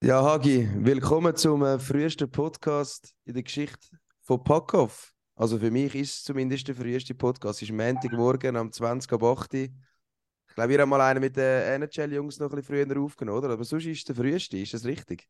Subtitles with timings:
[0.00, 3.88] Ja, Hagi, willkommen zum äh, frühesten Podcast in der Geschichte
[4.22, 5.12] von Packoff.
[5.34, 7.62] Also für mich ist es zumindest der früheste Podcast.
[7.62, 9.60] Es ist Montagmorgen am 20 ab 8 Uhr.
[9.60, 13.50] Ich glaube, wir haben mal einen mit den NHL-Jungs noch ein bisschen früher aufgenommen, oder?
[13.50, 15.28] Aber sonst ist es der früheste, ist das richtig?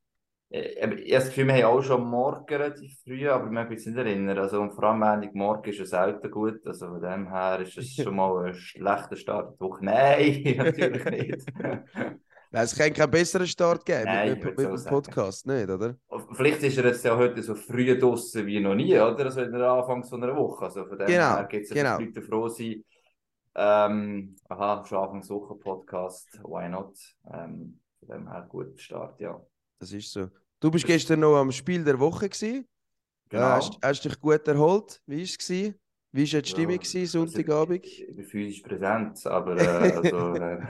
[0.50, 3.71] Äh, Ich habe das Gefühl, wir haben auch schon morgen relativ früh, aber ich mag
[3.71, 4.37] mich nicht erinnern.
[4.37, 6.66] Also, und vor allem Montagmorgen ist es selten gut.
[6.66, 9.82] Also von dem her ist es schon mal ein schlechter Start die Woche.
[9.85, 11.46] Nein, natürlich nicht.
[12.51, 15.96] Nein, es kann keinen besseren Start geben Nein, mit, mit, mit dem Podcast, nicht, oder?
[16.32, 19.27] Vielleicht ist er jetzt ja heute so früh draußen wie noch nie, oder?
[19.27, 20.64] Also in der Anfangs von einer Woche.
[20.64, 21.99] Also von dem Genau, her gibt es genau.
[21.99, 22.82] Leute froh sein.
[23.55, 26.96] Ähm, aha, schon Anfangswoche Podcast, why not?
[27.31, 29.39] Ähm, von dem her guter Start, ja.
[29.79, 30.30] Das ist so.
[30.61, 32.67] Du bist gestern noch am Spiel der Woche gewesen.
[33.28, 33.42] Genau.
[33.42, 35.03] Äh, hast, hast dich gut erholt?
[35.06, 35.75] Wie war es?
[36.12, 37.83] Wie war die Ja, Stimmung also Sonntagabend?
[37.83, 40.61] Ich, ich bin physisch präsent, aber äh, also, äh,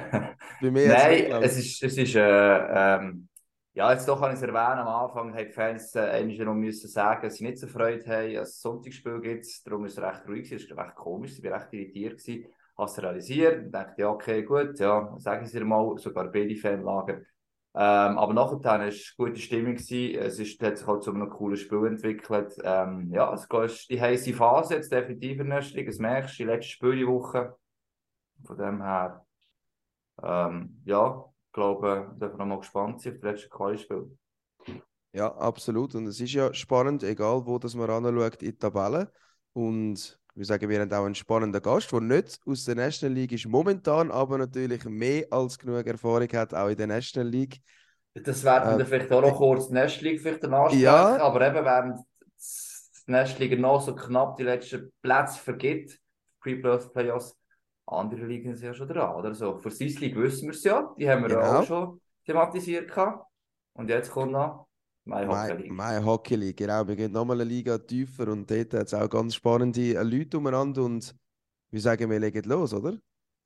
[0.82, 3.28] Nein, es ist, es ist äh, ähm,
[3.74, 7.22] ja, jetzt doch kann ich es erwähnen, am Anfang haben die Fans äh, müssen sagen,
[7.22, 10.50] dass sie nicht so Freude haben, dass es Sonntagsspiel gibt, darum ist es recht ruhig,
[10.52, 12.46] es war recht komisch, ich war recht irritiert, gewesen.
[12.76, 17.22] habe es realisiert und dachte, ja, okay, gut, ja, sagen sie mal, sogar beide Fanlager.
[17.74, 21.28] Ähm, aber nachher war es eine gute Stimmung, es ist, hat sich halt zu einem
[21.30, 22.56] coolen Spiel entwickelt.
[22.64, 26.48] Ähm, ja, es ist die heiße Phase jetzt definitiv in Liga, das merkst du, die
[26.48, 27.56] letzte Spielwoche.
[28.44, 29.24] Von dem her,
[30.22, 34.18] ähm, ja, ich glaube, wir dürfen noch mal gespannt sein auf das letzte Quali-Spiel.
[35.12, 35.94] Ja, absolut.
[35.94, 39.12] Und es ist ja spannend, egal wo das man anschaut in die Tabelle.
[39.52, 43.32] Und wir sagen, wir haben auch einen spannenden Gast, der nicht aus der National League
[43.32, 47.60] ist momentan, aber natürlich mehr als genug Erfahrung hat, auch in der National League.
[48.14, 51.16] Das werden Äh, wir vielleicht auch noch kurz die Nestliga vielleicht dann ansprechen, Ja.
[51.18, 51.98] aber eben während
[53.06, 55.98] die Nestliga noch so knapp die letzten Plätze vergibt,
[56.40, 57.34] Pre-Playoffs,
[57.86, 59.58] andere Ligen sind ja schon dran, oder so.
[59.58, 61.60] Für Swiss League wissen wir es ja, die haben wir Genau.
[61.60, 63.26] auch schon thematisiert gehabt.
[63.72, 64.67] Und jetzt kommt noch
[65.08, 65.72] meine Hockey My, League.
[65.72, 66.86] My Hockey League, genau.
[66.86, 70.38] Wir gehen nochmal eine Liga tiefer und dort hat es auch ganz spannende äh, Leute
[70.38, 70.84] umeinander.
[70.84, 71.14] Und
[71.70, 72.96] wir sagen, wir legen los, oder?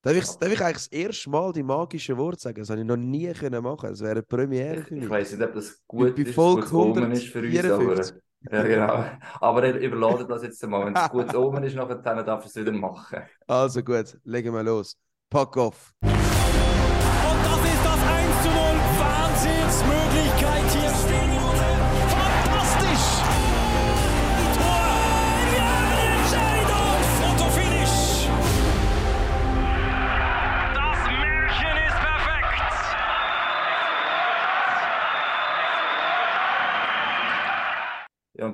[0.02, 2.58] Darf ich, darf ich eigentlich das erste Mal die magischen Worte sagen?
[2.58, 3.90] Das habe ich noch nie können machen.
[3.90, 7.12] Das wäre eine Premiere Ich, für ich weiß nicht, ob das gut ist, gutes Omen
[7.12, 7.74] ist für uns, aber...
[7.74, 8.22] 154.
[8.50, 9.04] Ja, genau.
[9.40, 10.86] Aber überladet das jetzt mal.
[10.86, 13.20] Wenn es gut oben ist, nachher dann darf es wieder machen.
[13.46, 14.96] Also gut, legen wir los.
[15.30, 15.94] Pack off.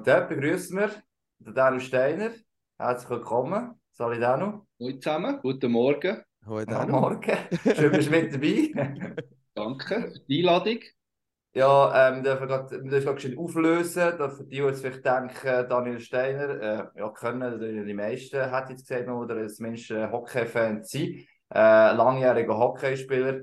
[0.08, 0.91] Dort begrüßen wir
[1.38, 2.30] den Danu Steiner.
[2.78, 3.78] Herzlich willkommen.
[3.92, 4.64] Sali Danu.
[4.80, 6.22] Hallo zusammen, guten Morgen.
[6.46, 6.88] Noch.
[6.88, 7.36] morgen.
[7.76, 9.16] Schön, bist du mit dabei.
[9.54, 10.78] Danke für die Einladung.
[11.52, 14.14] Ja, ähm, dürfen wir gerade schön auflösen.
[14.16, 16.60] Da für die, die jetzt vielleicht denken, Daniel Steiner,
[16.94, 21.26] äh, ja, können die die meisten, hat jetzt gesehen, oder zumindest äh, Hockey-Fan sein.
[21.52, 23.42] Äh, langjähriger Hockeyspieler,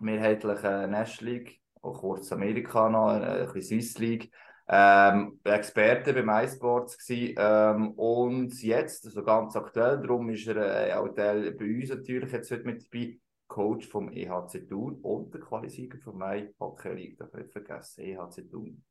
[0.00, 4.30] mehrheitlich äh, National League, auch kurz Amerika noch, äh, ein bisschen Swiss League.
[4.72, 10.92] Ähm, Experte beim iSports gsi ähm, und jetzt, also ganz aktuell, darum ist er äh,
[10.94, 15.40] auch Teil bei uns natürlich jetzt heute mit dabei, Coach vom EHC Thun und der
[15.40, 18.84] Qualisieger von Mai Hockey League, darf ich nicht vergessen, EHC Thun.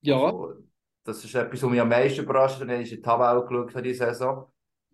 [0.00, 0.64] Ja, Also,
[1.04, 3.82] das ist etwas, was mich am meisten überrascht hat, ich in die Tabelle geschaut habe
[3.82, 4.50] diese Saison.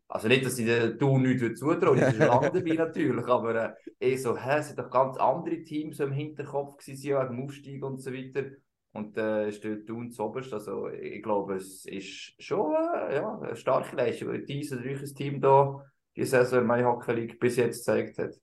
[0.06, 3.72] Also nicht, dass ich den Thun nichts zutraue, sind schon lange dabei natürlich, aber äh,
[4.00, 7.44] eh so, hä, es sind doch ganz andere Teams so im Hinterkopf gewesen, wegen dem
[7.44, 8.50] Aufstieg und so weiter.
[8.92, 13.54] Und äh, ist der Thun zuoberst, also ich glaube, es ist schon äh, ja, eine
[13.54, 15.84] starke Leistung, weil dieses oder Team da
[16.16, 18.34] die Saison in Mai Hockey League bis jetzt gezeigt hat.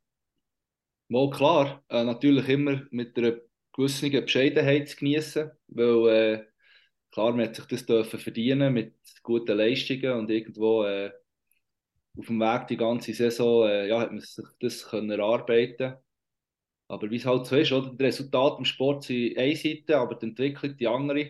[1.09, 1.83] mal klar.
[1.89, 3.37] Äh, natürlich immer mit einer
[3.73, 6.45] gewissen Bescheidenheit zu genießen, weil äh,
[7.11, 11.11] klar, man hat sich das dürfen verdienen mit guten Leistungen und irgendwo äh,
[12.17, 15.95] auf dem Weg die ganze Saison äh, ja, hat man sich das können erarbeiten
[16.89, 17.93] Aber wie es halt so ist, oder?
[17.93, 21.29] Die Resultate im Sport sind eine Seite, aber die Entwicklung die andere.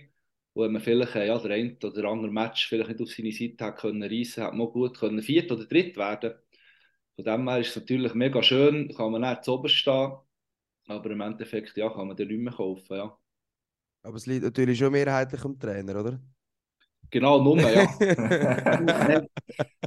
[0.53, 3.31] Und wenn man vielleicht äh, ja, der eine oder andere Match vielleicht nicht auf seine
[3.31, 6.33] Seite hat können reissen, hat man gut können viert oder dritt werden.
[7.15, 10.13] Von dem her ist es natürlich mega schön, kann man nicht zu oberst stehen,
[10.87, 12.95] aber im Endeffekt ja, kann man den nicht mehr kaufen.
[12.95, 13.17] Ja.
[14.03, 16.19] Aber es liegt natürlich schon mehrheitlich am Trainer, oder?
[17.09, 17.87] Genau, nur, ja.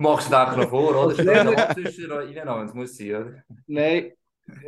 [0.00, 1.14] Machst du das noch vor, oder?
[1.22, 3.44] Schnell noch zwischen reinnehmen, es muss sein, oder?
[3.66, 4.12] Nein,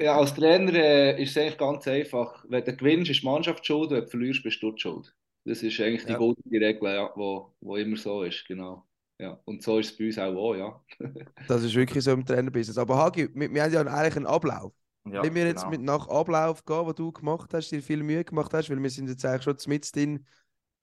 [0.01, 2.45] ja, als Trainer äh, ist es eigentlich ganz einfach.
[2.49, 5.15] Wenn du gewinnst, ist die Mannschaft schuld, wenn du verlierst, bist du die schuld.
[5.45, 6.17] Das ist eigentlich die Ja.
[6.17, 8.87] goldene Regel, ja, wo, wo immer so ist, genau.
[9.19, 9.41] Ja.
[9.45, 10.85] Und so ist es bei uns auch, auch ja.
[11.47, 12.79] Das ist wirklich so im Trainerbusiness.
[12.79, 14.73] Aber Hagi, wir, wir haben ja eigentlich einen Ablauf.
[15.05, 15.71] Ja, Wenn wir jetzt genau.
[15.71, 18.91] mit nach Ablauf gehen, was du gemacht hast, dir viel Mühe gemacht hast, weil wir
[18.91, 20.27] sind jetzt eigentlich schon mit drin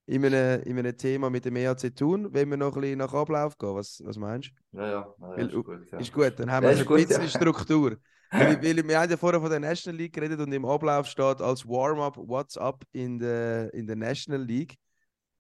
[0.10, 3.14] in einem, in einem Thema mit dem EAC tun, wenn wir noch ein bisschen nach
[3.14, 3.76] Ablauf gehen.
[3.76, 4.80] Was, was meinst du?
[4.80, 6.00] Ja, ja, ja ist, gut, ja.
[6.00, 6.34] ist gut.
[6.38, 7.98] Dann haben wir ja, also ein bisschen gut, Struktur.
[8.32, 11.42] weil, weil, wir haben ja vorher von der National League geredet und im Ablauf steht
[11.42, 14.76] als Warm-up What's up in der, in der National League.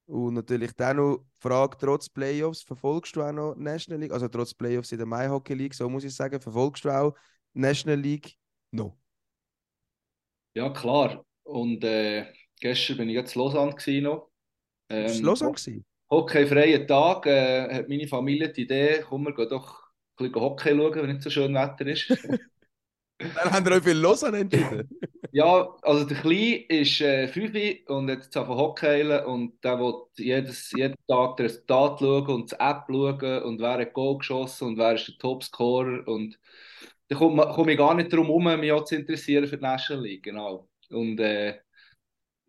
[0.05, 4.11] Und natürlich dann noch die Frage, trotz Playoffs, verfolgst du auch noch National League?
[4.11, 7.15] Also trotz Playoffs in der Mai Hockey League, so muss ich sagen, verfolgst du auch
[7.53, 8.35] National League
[8.69, 8.95] noch?
[10.53, 11.25] Ja, klar.
[11.41, 14.28] Und äh, gestern bin ich jetzt in Lausanne noch.
[14.89, 15.85] Ähm, Lausanne gewesen?
[16.09, 19.83] Hockeyfreien Tag äh, hat meine Familie die Idee, komm, wir gehen doch
[20.17, 22.09] ein bisschen Hockey schauen, wenn nicht so schön Wetter ist.
[23.19, 24.89] Dann haben wir euch für Lausanne entschieden.
[25.33, 29.93] ja, also der Kleine ist äh, 5 und hat jetzt von Hockey und der will
[30.15, 34.69] jedes, jeden Tag das Resultat schauen und die App schauen und wer hat Goal geschossen
[34.69, 36.39] und wer ist der Topscorer und
[37.09, 40.03] da komme komm ich gar nicht darum herum, mich auch zu interessieren für die National
[40.05, 40.69] League, genau.
[40.89, 41.59] Und äh,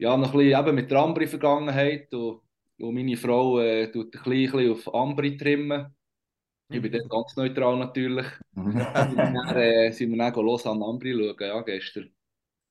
[0.00, 2.40] ja, noch ein bisschen eben mit der Ambri-Vergangenheit und,
[2.78, 5.94] und meine Frau äh, tut ein bisschen auf Ambri trimmen.
[6.70, 8.26] Ich bin dann ganz neutral natürlich.
[8.54, 12.10] dann äh, sind wir dann los an Ambri schauen, ja, gestern.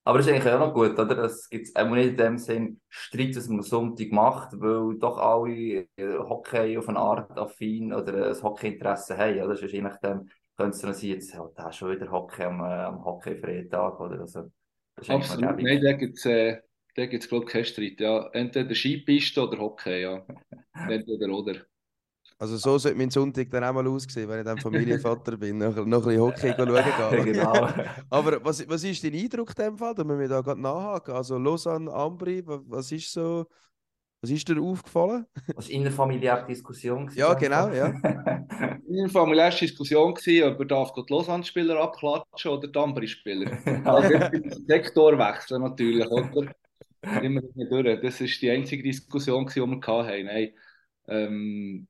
[0.02, 1.18] Aber das ist eigentlich auch noch gut, oder?
[1.18, 5.18] Es gibt auch nicht in dem Sinn Streit, dass man am Sonntag macht, weil doch
[5.18, 9.36] alle äh, Hockey auf eine Art affin oder ein Hockeyinteresse haben.
[9.36, 9.48] Oder?
[9.48, 12.60] Das ist je nachdem, könnte es dann sein, jetzt hat er schon wieder Hockey am,
[12.60, 14.00] äh, am Hockey-Freitag.
[14.00, 14.20] Oder?
[14.20, 14.50] Also,
[15.06, 16.60] Absolut, nein, da gibt es äh,
[17.00, 18.00] da gibt es, glaube ich, keinen Streit.
[18.00, 18.28] Ja.
[18.32, 20.22] Entweder Skipiste oder Hockey, ja.
[20.88, 21.56] Entweder oder.
[22.38, 25.76] Also so sollte mein Sonntag dann auch mal aussehen, wenn ich dann Familienvater bin, noch,
[25.76, 27.32] noch ein bisschen Hockey schauen gehen.
[27.34, 27.68] genau.
[28.08, 31.14] Aber was, was ist dein Eindruck in dem Fall, da müssen wir da gerade nachhaken?
[31.14, 33.46] Also Lausanne, Ambri, was ist so,
[34.22, 35.26] was ist dir aufgefallen?
[35.54, 37.10] Was innerfamiliäre Diskussion?
[37.14, 37.88] Ja, genau, ja.
[38.88, 43.58] innerfamiliäre Diskussion war, ob man darf die Lausanne-Spieler abklatschen oder die Ambri-Spieler.
[43.84, 44.14] also
[44.66, 46.52] Sektor wechseln natürlich, oder?
[47.02, 48.00] Immer durch.
[48.02, 50.26] Das war die einzige Diskussion, die wir hatten.
[50.26, 50.54] Nein,
[51.08, 51.88] ähm,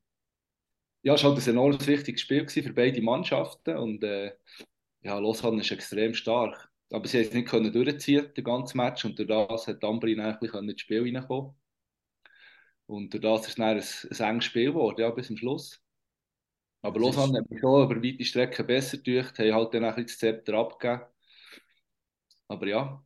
[1.03, 4.33] ja, es war halt ein enorm wichtiges Spiel für beide Mannschaften und äh,
[5.01, 6.69] ja, Lausanne ist extrem stark.
[6.91, 10.39] Aber sie haben nicht können durchziehen, den ganzen Match, und durch das hat Ambri ein
[10.39, 11.55] bisschen ins Spiel reinkommen.
[12.87, 13.83] Und durch das ist es dann ein,
[14.27, 15.81] ein enges Spiel geworden, ja, bis zum Schluss.
[16.81, 19.95] Aber das Lausanne hat mich schon über weite Strecken besser durch, haben halt dann ein
[19.95, 21.03] bisschen das Zepter abgegeben.
[22.47, 23.03] Aber ja,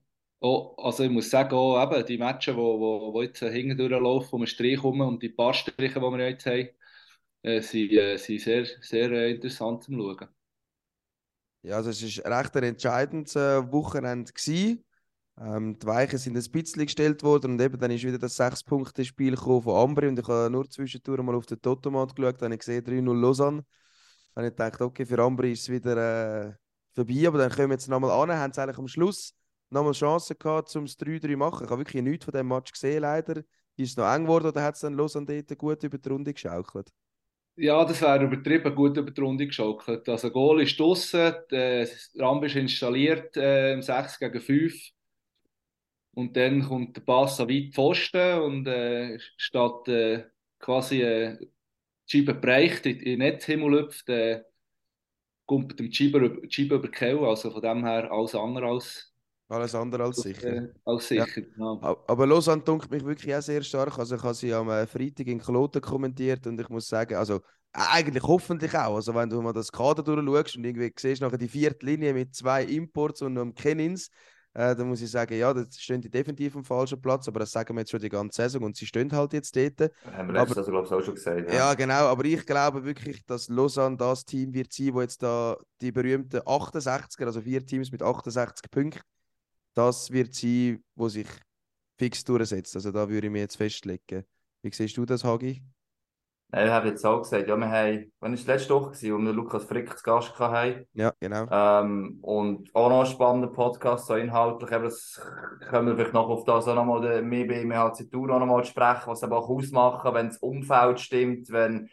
[0.47, 4.31] Oh, also ich muss sagen, auch eben die Matches, wo, wo, wo jetzt hinten durchlaufen,
[4.31, 6.69] wo wir Strich kommen und die paar Striche, die wir jetzt haben,
[7.41, 10.27] äh, sind, äh, sind sehr, sehr äh, interessant zu schauen.
[11.63, 14.31] Ja, also es war recht ein entscheidendes äh, Wochenende.
[15.37, 19.37] Ähm, die Weichen sind ein bisschen gestellt worden und eben dann ist wieder das 6-Punkte-Spiel
[19.37, 22.59] von Ambri und ich habe nur zwischendurch mal auf den Totomat geschaut, dann habe ich
[22.59, 23.65] gesehen 3-0 Lausanne.
[24.35, 26.53] Dann habe ich gedacht, okay, für Ambri ist es wieder äh,
[26.93, 29.33] vorbei, aber dann kommen wir jetzt nochmal an, haben es eigentlich am Schluss
[29.69, 31.65] nochmal Chance gehabt, um es 3-3 zu machen.
[31.65, 33.43] Ich habe wirklich nichts von dem Match gesehen, leider.
[33.77, 36.09] Ist es noch eng geworden oder hat es dann los an dort gut über die
[36.09, 36.91] Runde geschaukelt?
[37.57, 40.07] Ja, das wäre übertrieben gut über die Runde geschaukelt.
[40.09, 44.75] Also, Goal ist draußen, der Ramp ist installiert äh, im 6 gegen 5.
[46.13, 50.25] Und dann kommt der Pass an weit Pfosten und äh, statt äh,
[50.59, 54.43] quasi äh, die Scheibe bereicht in den Netzhimmel hüpft, äh,
[55.45, 57.25] kommt dem Scheibe über, Scheibe über die.
[57.25, 59.14] Also von dem her alles andere als
[59.47, 60.47] alles andere als sicher.
[60.47, 61.43] Äh, als sicher, ja.
[61.43, 62.03] genau.
[62.07, 63.97] Aber Lausanne dunkelt mich wirklich auch sehr stark.
[63.99, 67.41] Also ich habe sie am äh, Freitag in Kloten kommentiert und ich muss sagen, also
[67.71, 68.95] eigentlich hoffentlich auch.
[68.95, 72.33] Also wenn du mal das Kader durchschaust und irgendwie siehst nachher die vierte Linie mit
[72.33, 74.09] zwei Imports und einem Kennins,
[74.53, 77.51] äh, dann muss ich sagen, ja, das stehen die definitiv am falschen Platz, aber das
[77.51, 79.91] sagen wir jetzt schon die ganze Saison und sie stehen halt jetzt dort.
[80.13, 81.51] Haben wir letztes glaube ich, auch schon gesagt.
[81.51, 81.55] Ja.
[81.55, 81.73] ja.
[81.73, 85.91] genau, aber ich glaube wirklich, dass Lausanne das Team wird sein, wo jetzt da die
[85.91, 89.01] berühmten 68er, also vier Teams mit 68 Punkten,
[89.75, 91.27] das wird sein, wo sich
[91.97, 92.75] fix durchsetzt.
[92.75, 94.25] Also da würde ich mir jetzt festlegen.
[94.61, 95.61] Wie siehst du das, Hagi?
[96.53, 99.33] ich habe jetzt auch gesagt, ja, wir haben, wann war es letzte Woche, wo wir
[99.33, 100.85] Lukas Frick zu Gast hatten.
[100.93, 101.47] Ja, genau.
[101.51, 105.21] Ähm, und auch noch ein spannender Podcast, so inhaltlich, eben, das
[105.67, 109.07] können wir vielleicht noch auf das auch nochmal mehr bei MHC Tour noch mal sprechen,
[109.07, 111.89] was aber auch ausmachen, wenn das Umfeld stimmt, wenn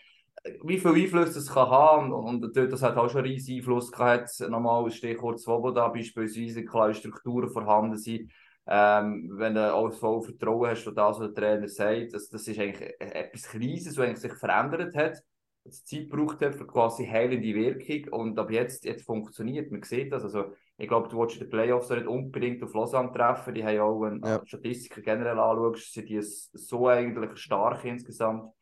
[0.64, 3.92] wie viel Einfluss das kann haben und, und das hat auch schon einen riesigen Einfluss
[3.92, 4.40] gehabt.
[4.48, 8.32] Nochmal Stichwort Swoboda beispielsweise, kleine Strukturen vorhanden sind.
[8.66, 12.46] Ähm, wenn du auch voll Vertrauen hast, was das, was der Trainer sagt, das, das
[12.46, 15.22] ist eigentlich etwas Kleines, was sich verändert hat,
[15.64, 19.70] das Zeit gebraucht hat für quasi heilende Wirkung und ab jetzt, jetzt funktioniert.
[19.70, 20.24] Man sieht das.
[20.24, 23.54] Also, ich glaube, du willst die Playoffs nicht unbedingt auf Lausanne treffen.
[23.54, 24.40] Die haben auch, wenn ja.
[24.44, 28.52] Statistiken generell anschaust, sind die so eigentlich stark insgesamt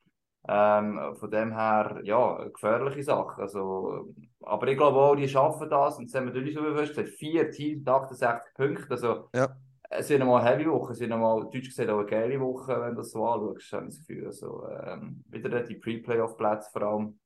[0.49, 3.43] Ähm, von dem her, ja, gefährliche Sache.
[3.43, 5.99] Also, aber ich glaube auch, die schaffen das.
[5.99, 8.91] Und jetzt haben wir durch so gesagt, vier Teams, 68 Punkte.
[8.91, 9.55] Also, Ja.
[9.91, 12.91] es nochmal eine heavy Woche, es wird nochmal, deutsch gesagt, auch eine geile Woche, wenn
[12.91, 14.27] du das so anschaust, habe ich das Gefühl.
[14.27, 17.21] Also, ähm, wieder die Pre-Playoff-Plätze vor allem.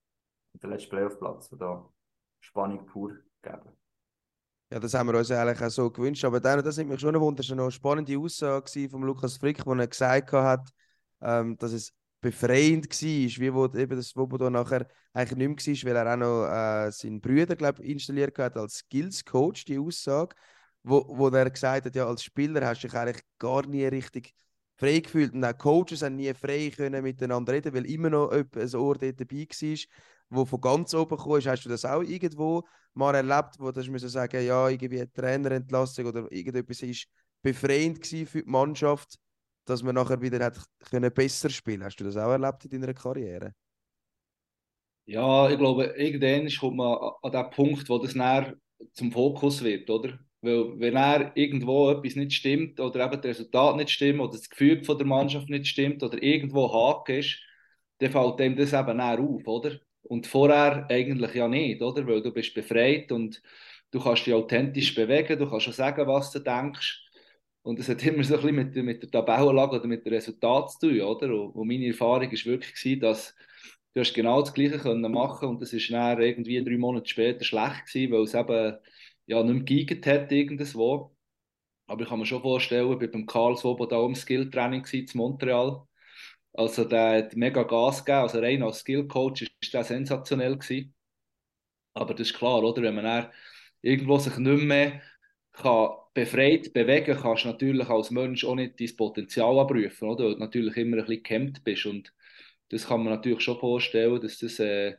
[0.52, 1.88] Und der letzte Playoff-Platz, der da
[2.40, 3.70] Spannung pur geben.
[4.70, 6.24] Ja, das haben wir uns eigentlich auch so gewünscht.
[6.24, 9.64] Aber dann, das hat mich schon gewundert, das war eine spannende Aussage von Lukas Frick,
[9.66, 10.68] wo er gesagt hat,
[11.20, 11.92] ähm, dass es
[12.24, 16.16] befreiend war, wie wo eben das Swoboda nachher eigentlich nicht mehr war, weil er auch
[16.16, 20.34] noch äh, seinen Brüder, glaube installiert hat als Skills-Coach, die Aussage,
[20.82, 24.32] wo, wo er gesagt hat, ja, als Spieler hast du dich eigentlich gar nie richtig
[24.78, 28.74] frei gefühlt und auch Coaches haben nie frei können miteinander reden, weil immer noch ein
[28.74, 29.78] Ohr dort dabei war,
[30.30, 31.44] wo von ganz oben kam.
[31.44, 32.64] Hast du das auch irgendwo
[32.94, 37.06] mal erlebt, wo du müssen sagen, ja, irgendwie eine Trainerentlassung oder irgendetwas ist
[37.42, 39.18] befreiend für die Mannschaft,
[39.64, 40.58] dass man nachher wieder hat
[40.90, 41.84] können besser spielen.
[41.84, 43.54] Hast du das auch erlebt in deiner Karriere?
[45.06, 48.54] Ja, ich glaube, irgendwann kommt man an- den Punkt, wo das näher
[48.92, 50.18] zum Fokus wird, oder?
[50.40, 54.48] Weil, wenn er irgendwo etwas nicht stimmt oder eben das Resultat nicht stimmt oder das
[54.48, 57.38] Gefühl von der Mannschaft nicht stimmt oder irgendwo Haken ist,
[57.98, 59.78] dann fällt dem das eben näher auf, oder?
[60.02, 62.06] Und vorher eigentlich ja nicht, oder?
[62.06, 63.42] Weil du bist befreit und
[63.90, 67.03] du kannst dich authentisch bewegen, du kannst schon sagen, was du denkst.
[67.64, 70.72] Und es hat immer so ein bisschen mit, mit der Tabellenlage oder mit dem Resultat
[70.72, 71.28] zu tun, oder?
[71.34, 73.34] Und, und meine Erfahrung war wirklich, gewesen, dass
[73.94, 77.44] du hast genau das Gleiche können machen und es ist dann irgendwie drei Monate später
[77.44, 78.76] schlecht gewesen, weil es eben
[79.26, 81.16] ja, nicht mehr geeignet hat irgendwo.
[81.86, 85.06] Aber ich kann mir schon vorstellen, ich war beim Karl Swoboda auch im Skilltraining in
[85.14, 85.86] Montreal.
[86.54, 90.94] Also der hat mega Gas gegeben, also rein als Skillcoach ist der sensationell gewesen.
[91.94, 92.82] Aber das ist klar, oder?
[92.82, 93.32] Wenn man dann
[93.82, 95.02] irgendwo sich nicht mehr
[95.54, 100.24] kann befreit bewegen kannst du natürlich als Mensch auch nicht dein Potenzial abrufen, oder?
[100.24, 102.12] Weil du natürlich immer ein bisschen gehemmt bist und
[102.70, 104.96] das kann man natürlich schon vorstellen, dass das äh,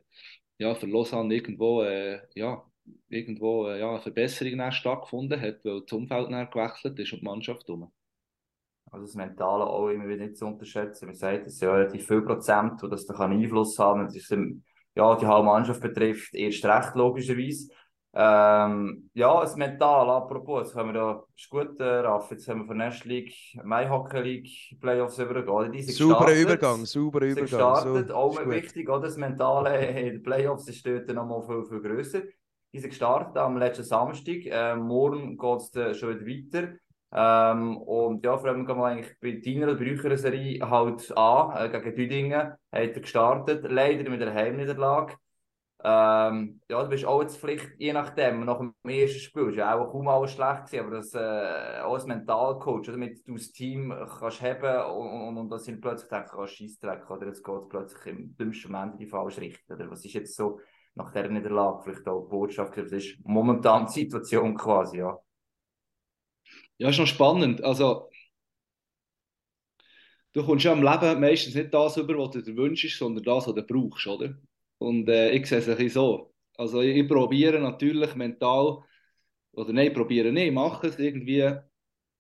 [0.58, 2.64] ja, für Lausanne irgendwo, äh, ja,
[3.10, 7.70] irgendwo äh, ja, eine Verbesserung stattgefunden hat, weil das Umfeld gewechselt ist und die Mannschaft
[7.70, 7.92] um.
[8.92, 11.08] Also das Mentale auch immer wieder nicht zu unterschätzen.
[11.08, 14.08] Man sagt, es sind relativ viel Prozent, wo das da kann Einfluss haben.
[14.32, 14.64] Ähm,
[14.96, 17.70] ja, die halbe Mannschaft betrifft erst recht, logischerweise.
[18.18, 22.62] Ähm, ja, das Mental, apropos, jetzt haben wir da, ist gut, äh, Raff, jetzt haben
[22.62, 25.74] wir von National League, Mai Hockey League Playoffs übergehen.
[25.74, 26.34] Die sind Sauberer.
[26.34, 27.44] Übergang, sauberer Übergang.
[27.44, 29.02] gestartet, so, auch wichtig, oder?
[29.02, 32.22] Das Mentale in den Playoffs ist dort noch mal viel, viel grösser.
[32.72, 34.46] Die sind gestartet am letzten Samstag.
[34.46, 36.74] Ähm, morgen geht es schon wieder weiter.
[37.12, 41.18] Ähm, und ja, vor allem gehen wir eigentlich bei deiner oder bei eurer Serie halt
[41.18, 42.42] an, äh, gegen Düdingen.
[42.42, 45.16] Hat er gestartet, leider mit einer Heimniederlage.
[45.84, 49.78] Ähm, ja, du bist auch jetzt vielleicht, je nachdem, nach dem ersten Spiel, ist ja
[49.78, 53.94] auch kaum alles schlecht gewesen, aber das, äh, auch als Mentalcoach, damit du das Team
[54.20, 57.70] kannst haben und, und, und dass sie plötzlich denken, oh, Scheissdreck, oder jetzt geht es
[57.70, 60.60] plötzlich im dümmsten Moment in die falsche Richtung, oder was ist jetzt so
[60.96, 65.20] nach dieser Niederlage vielleicht auch die Botschaft, das ist momentan die Situation quasi, ja.
[66.78, 67.64] Ja, ist noch spannend.
[67.64, 68.10] Also,
[70.34, 73.48] du kommst ja im Leben meistens nicht das über, was du dir wünschst, sondern das,
[73.48, 74.36] was du brauchst, oder?
[74.78, 76.34] Und äh, ich sehe es ein bisschen so.
[76.58, 78.84] Also, ich, ich probiere natürlich mental,
[79.54, 81.54] oder nein, probiere nicht, mache es irgendwie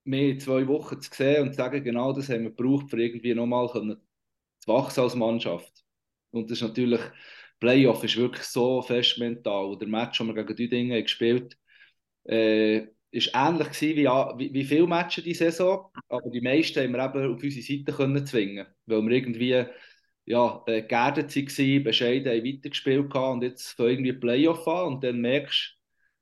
[0.05, 3.01] mehr in zwei Wochen zu sehen und zu sagen, genau das haben wir gebraucht, für
[3.01, 3.97] irgendwie nochmal zu
[4.67, 5.83] wachsen als Mannschaft.
[6.31, 7.01] Und das ist natürlich,
[7.59, 9.77] Playoff ist wirklich so fest mental.
[9.77, 11.57] Der Match, den wir gegen die Dinge gespielt
[12.25, 16.93] äh, ist ähnlich gewesen wie, wie, wie viele Matches die Saison, aber die meisten haben
[16.93, 19.65] wir eben auf unsere Seite können zwingen, weil wir irgendwie
[20.25, 25.03] ja, äh, geerdet waren, bescheiden haben weitergespielt haben und jetzt für irgendwie Playoff an und
[25.03, 25.77] dann merkst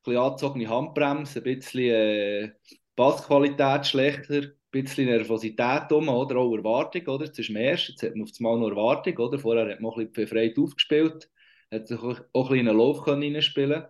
[0.05, 2.51] du, ein bisschen angezogene Handbremse, ein bisschen äh,
[2.95, 7.25] Passqualität schlechter, ein bisschen Nervosität um, oder auch Erwartung, oder?
[7.25, 9.39] Jetzt ist man erst, jetzt hat man auf einmal noch Erwartung, oder?
[9.39, 11.29] Vorher hat man ein bisschen befreit aufgespielt,
[11.72, 13.86] hat sich auch ein bisschen in einen Lauf reinspielen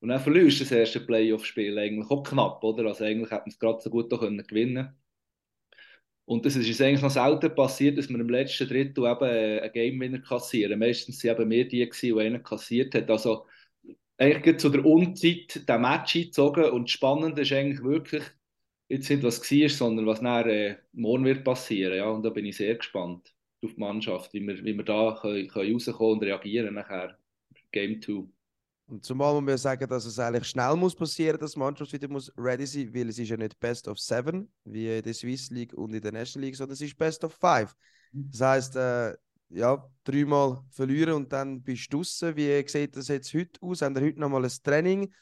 [0.00, 2.86] und dann verlierst du das erste Playoff-Spiel eigentlich auch knapp, oder?
[2.86, 4.97] Also eigentlich hätte man es gerade so gut auch können gewinnen
[6.28, 9.72] Und das ist eigentlich noch selten passiert, dass wir im letzten Drittel eben äh, einen
[9.72, 10.78] Game-Winner kassieren.
[10.78, 13.10] Meistens waren eben wir die, die einen kassiert hat.
[13.10, 13.46] Also
[14.18, 18.24] eigentlich zu der Unzeit den Match eingezogen und das Spannende ist eigentlich wirklich
[18.88, 21.96] jetzt nicht, was war, sondern was nachher äh, morgen wird passieren.
[21.96, 22.10] Ja?
[22.10, 25.48] Und da bin ich sehr gespannt auf die Mannschaft, wie wir, wie wir da können,
[25.48, 27.16] können rauskommen und reagieren nachher.
[27.72, 28.24] Game 2.
[28.88, 32.08] Und zumal muss man sagen, dass es eigentlich schnell muss passieren, dass die Mannschaft wieder
[32.08, 35.50] muss ready sein, weil es ist ja nicht Best of Seven wie in der Swiss
[35.50, 37.74] League und in der National League, sondern es ist Best of Five.
[38.12, 39.14] Das heißt, äh,
[39.50, 42.34] ja, dreimal verlieren und dann bist du draußen.
[42.34, 43.82] Wie sieht das jetzt heute aus?
[43.82, 45.12] Haben wir heute nochmal ein Training,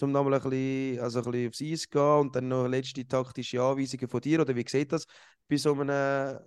[0.00, 3.06] um nochmal ein bisschen, also ein bisschen aufs Eis zu gehen und dann noch letzte
[3.06, 4.40] taktische Anweisungen von dir?
[4.40, 5.04] Oder wie sieht das
[5.46, 6.38] bei so einem,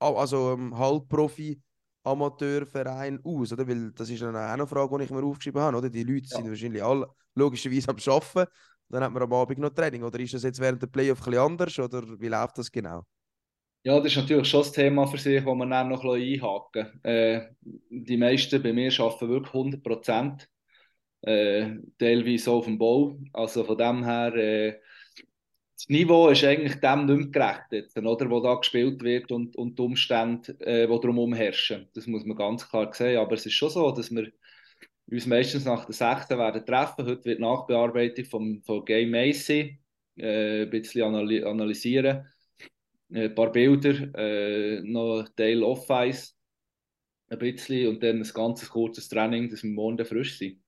[0.00, 1.60] also einem Halbprofi
[2.06, 3.52] Amateurverein aus?
[3.52, 3.66] Oder?
[3.66, 5.76] Weil das ist dann auch eine Frage, die ich mir aufgeschrieben habe.
[5.76, 5.90] Oder?
[5.90, 6.36] Die Leute ja.
[6.36, 8.50] sind wahrscheinlich alle logischerweise am Arbeiten.
[8.88, 10.02] Dann hat man am Abend noch Training.
[10.04, 11.78] Oder ist das jetzt während der Playoff ein bisschen anders?
[11.78, 13.02] Oder wie läuft das genau?
[13.82, 16.42] Ja, das ist natürlich schon das Thema für sich, das man dann noch ein bisschen
[16.42, 17.48] einhaken äh,
[17.90, 20.48] Die meisten bei mir arbeiten wirklich 100 Prozent.
[21.22, 23.18] Äh, teilweise auf dem Bau.
[23.32, 24.80] Also von dem her, äh,
[25.76, 29.78] das Niveau ist eigentlich dem nicht mehr gerecht, oder, wo da gespielt wird und, und
[29.78, 31.88] die Umstände, äh, die darum herrschen.
[31.94, 33.18] Das muss man ganz klar sehen.
[33.18, 34.32] Aber es ist schon so, dass wir
[35.10, 36.30] uns meistens nach der 6.
[36.30, 37.04] werden treffen.
[37.04, 39.78] Heute wird Nachbearbeitung vom, von Game Macy
[40.16, 42.26] äh, ein bisschen analysieren.
[43.12, 46.32] Äh, ein paar Bilder, äh, noch Teil Off-Ice,
[47.28, 50.60] ein bisschen und dann ein ganz kurzes Training, dass wir morgen frisch sind.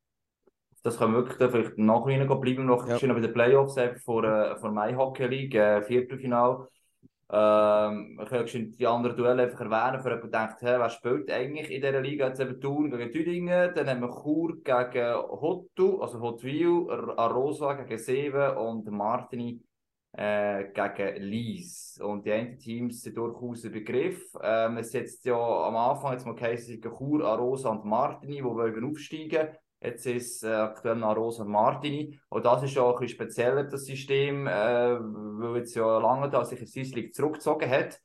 [0.89, 2.97] Das können wir wirklich vielleicht nachher bleiben, noch ja.
[2.99, 6.67] bei den Playoffs vor, äh, vor Mai Hockey League, äh, Viertelfinale.
[7.31, 11.83] Ähm, ich die anderen Duelle einfach erwähnen, für jemanden denkt, hey, wer spielt eigentlich in
[11.83, 12.29] dieser Liga?
[12.29, 16.87] Jetzt eben Thun gegen Tüdingen, dann haben wir Chur gegen Hottu, also Hotwil,
[17.19, 19.61] Arosa gegen Seven und Martini
[20.13, 22.01] äh, gegen Lies.
[22.03, 24.23] Und die einen Teams sind durchaus ein Begriff.
[24.43, 28.91] Ähm, es jetzt ja am Anfang jetzt mal geheißen, Chur, Arosa und Martini, die wollen
[28.91, 29.49] aufsteigen
[29.81, 32.19] Jetzt ist äh, aktuell noch Rosa und Martini.
[32.29, 36.45] Und das ist auch ein bisschen spezieller, das System, äh, weil jetzt ja lange da
[36.45, 38.01] sich ein Swiss zurückgezogen hat,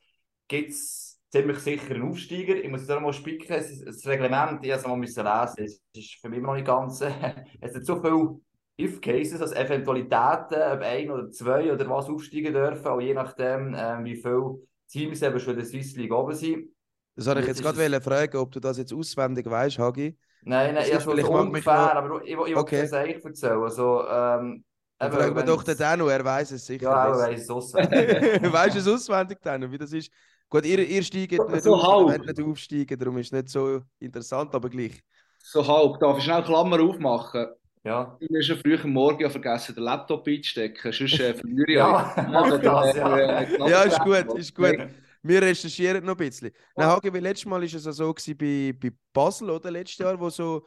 [0.46, 2.54] gibt es ziemlich sicher einen Aufsteiger.
[2.54, 6.20] Ich muss jetzt auch mal spicken, das Reglement, ich es mal müssen lesen, es ist
[6.20, 7.00] für mich noch nicht ganz,
[7.60, 8.38] es sind so viele
[8.80, 14.04] If-Cases, also Eventualitäten, ob ein oder zwei oder was aufsteigen dürfen, auch je nachdem, äh,
[14.04, 16.68] wie viele Teams eben schon in der Swiss League oben sind.
[17.16, 20.16] Das wollte ich jetzt gerade fragen, ob du das jetzt auswendig weißt, Hagi.
[20.46, 22.80] Nein, nein, ich habe so ungefähr, aber ich, ich, ich okay.
[22.80, 23.62] es eigentlich erzählen.
[23.62, 24.64] Also, ähm,
[24.98, 26.84] Dann fragen wir doch den Dano, er weiß es sicher.
[26.84, 28.52] Ja, er weiß es auswendig.
[28.52, 30.10] weißt du es auswendig, Dano, wie das ist?
[30.50, 33.80] Gut, ihr, ihr steigt nicht so auf, ihr nicht aufsteigen, darum ist es nicht so
[33.98, 35.00] interessant, aber gleich.
[35.38, 37.46] So halb, darf ich schnell Klammer aufmachen?
[37.82, 38.16] Ja.
[38.20, 42.14] Ich habe schon früh am Morgen vergessen, den Laptop einzustecken, sonst äh, verliere ich Ja,
[42.62, 43.40] ja.
[43.40, 44.76] Äh, ja, ist gut, ist gut.
[45.24, 46.50] Wir recherchieren noch ein bisschen.
[46.74, 46.80] Oh.
[46.80, 49.70] Nein, Hagi, letztes Mal war es so gewesen bei, bei Basel, oder?
[49.70, 50.66] Letztes Jahr, wo, so,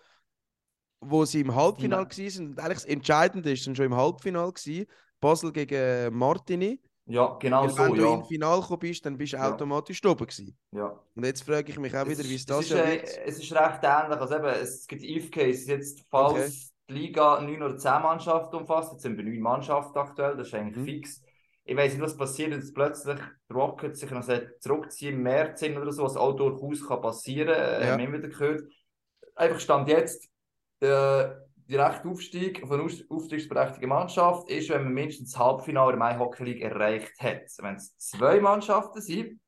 [1.00, 2.18] wo sie im Halbfinale ja.
[2.18, 2.48] waren.
[2.48, 4.88] Und eigentlich das Entscheidende ist dann schon im Halbfinale gewesen.
[5.20, 6.82] Basel gegen Martini.
[7.06, 7.78] Ja, genau Weil so.
[7.78, 8.14] Wenn du ja.
[8.16, 9.54] im Finale bist, dann bist du ja.
[9.54, 10.58] automatisch oben gewesen.
[10.72, 11.00] Ja.
[11.16, 13.80] Und jetzt frage ich mich auch wieder, wie es das ist, äh, Es ist recht
[13.84, 14.20] ähnlich.
[14.20, 15.72] Also eben, es gibt If-Case.
[15.72, 16.52] Jetzt, falls okay.
[16.90, 20.56] die Liga 9 oder 10 Mannschaften umfasst, jetzt sind wir 9 Mannschaften aktuell, das ist
[20.56, 20.86] eigentlich mhm.
[20.86, 21.22] fix
[21.68, 24.26] ich weiß nicht, was passiert, wenn plötzlich die Rockets sich noch
[24.60, 27.82] zurückziehen im März oder so, was auch durchaus kann passieren kann.
[27.82, 27.92] Äh, ja.
[27.92, 28.62] Haben wir wieder gehört.
[29.36, 30.30] Einfach stand jetzt,
[30.80, 31.28] äh,
[31.70, 36.46] direkter Aufstieg von einer aufstiegsberechtigten Mannschaft ist, wenn man mindestens das Halbfinale der Mai Hockey
[36.46, 37.44] League erreicht hat.
[37.60, 39.42] Wenn es zwei Mannschaften sind,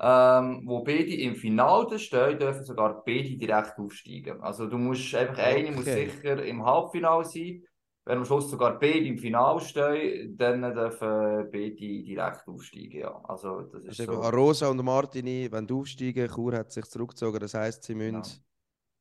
[0.00, 4.40] ähm, wo beide im Finale stehen, dürfen sogar beide direkt aufsteigen.
[4.40, 5.66] Also du musst einfach, okay.
[5.66, 7.62] eine muss sicher im Halbfinale sein
[8.06, 13.00] wenn am Schluss sogar beide im Finale stehen, dann dürfen beide direkt aufsteigen.
[13.00, 13.20] Ja.
[13.24, 14.22] Also, das ist also so.
[14.22, 18.34] Arosa und Martini, wenn du aufsteigen, Chur hat sich zurückgezogen, das heisst, sie müssen genau.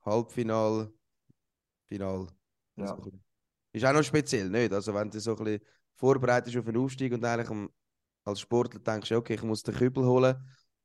[0.05, 0.91] Halbfinal,
[1.87, 2.27] Final.
[2.77, 2.95] Ja.
[2.95, 3.11] Also,
[3.73, 4.71] ist auch noch speziell, nicht?
[4.71, 5.61] Also wenn du so ein bisschen
[5.95, 7.69] vorbereitet auf einen Aufstieg und eigentlich
[8.23, 10.35] als Sportler denkst, okay, ich muss den Kübel holen,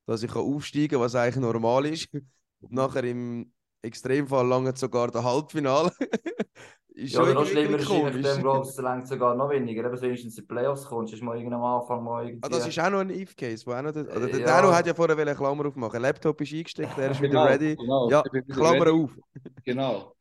[0.06, 2.08] dass ich aufsteigen kann, was eigentlich normal ist.
[2.12, 2.32] Und
[2.72, 3.52] nachher im
[3.82, 5.92] Extremfall lange sogar der Halbfinale.
[6.98, 9.84] Ist ja, noch schlimmer ist nachdem, glaube ich, längt sogar noch weniger.
[9.84, 12.44] Eben, wenigstens in die Playoffs kommst, ist mal irgendwann am Anfang mal irgendwie...
[12.44, 13.90] Ah, das ist auch noch ein If-Case, wo auch noch...
[13.94, 14.46] Oder der ja.
[14.46, 16.02] Dano hat ja vorher eine Klammer aufmachen.
[16.02, 17.76] Laptop ist eingesteckt, er ist genau, wieder ready.
[17.76, 18.90] Genau, ja, Klammer ready.
[18.90, 19.16] auf.
[19.64, 20.16] Genau.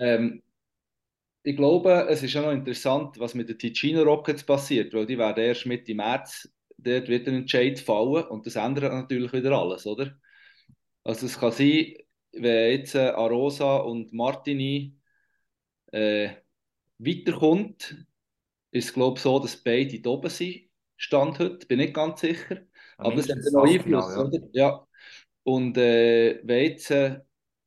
[0.00, 0.42] Ähm,
[1.42, 5.18] ich glaube, es ist auch noch interessant, was mit den Ticino Rockets passiert, weil die
[5.18, 9.84] werden erst Mitte März dort wieder ein Entscheid fallen und das ändert natürlich wieder alles,
[9.84, 10.12] oder?
[11.04, 11.96] Also es kann sein,
[12.32, 14.97] wenn jetzt äh, Arosa und Martini
[15.92, 16.30] äh,
[16.98, 18.06] weiterkommt,
[18.70, 22.20] ist es glaube ich so, dass beide da oben sind, Stand heute, bin ich ganz
[22.20, 22.62] sicher.
[22.98, 24.20] Aber das hat noch Einfluss, ja.
[24.20, 24.40] oder?
[24.52, 24.86] Ja.
[25.44, 27.20] Und äh, wenn jetzt äh,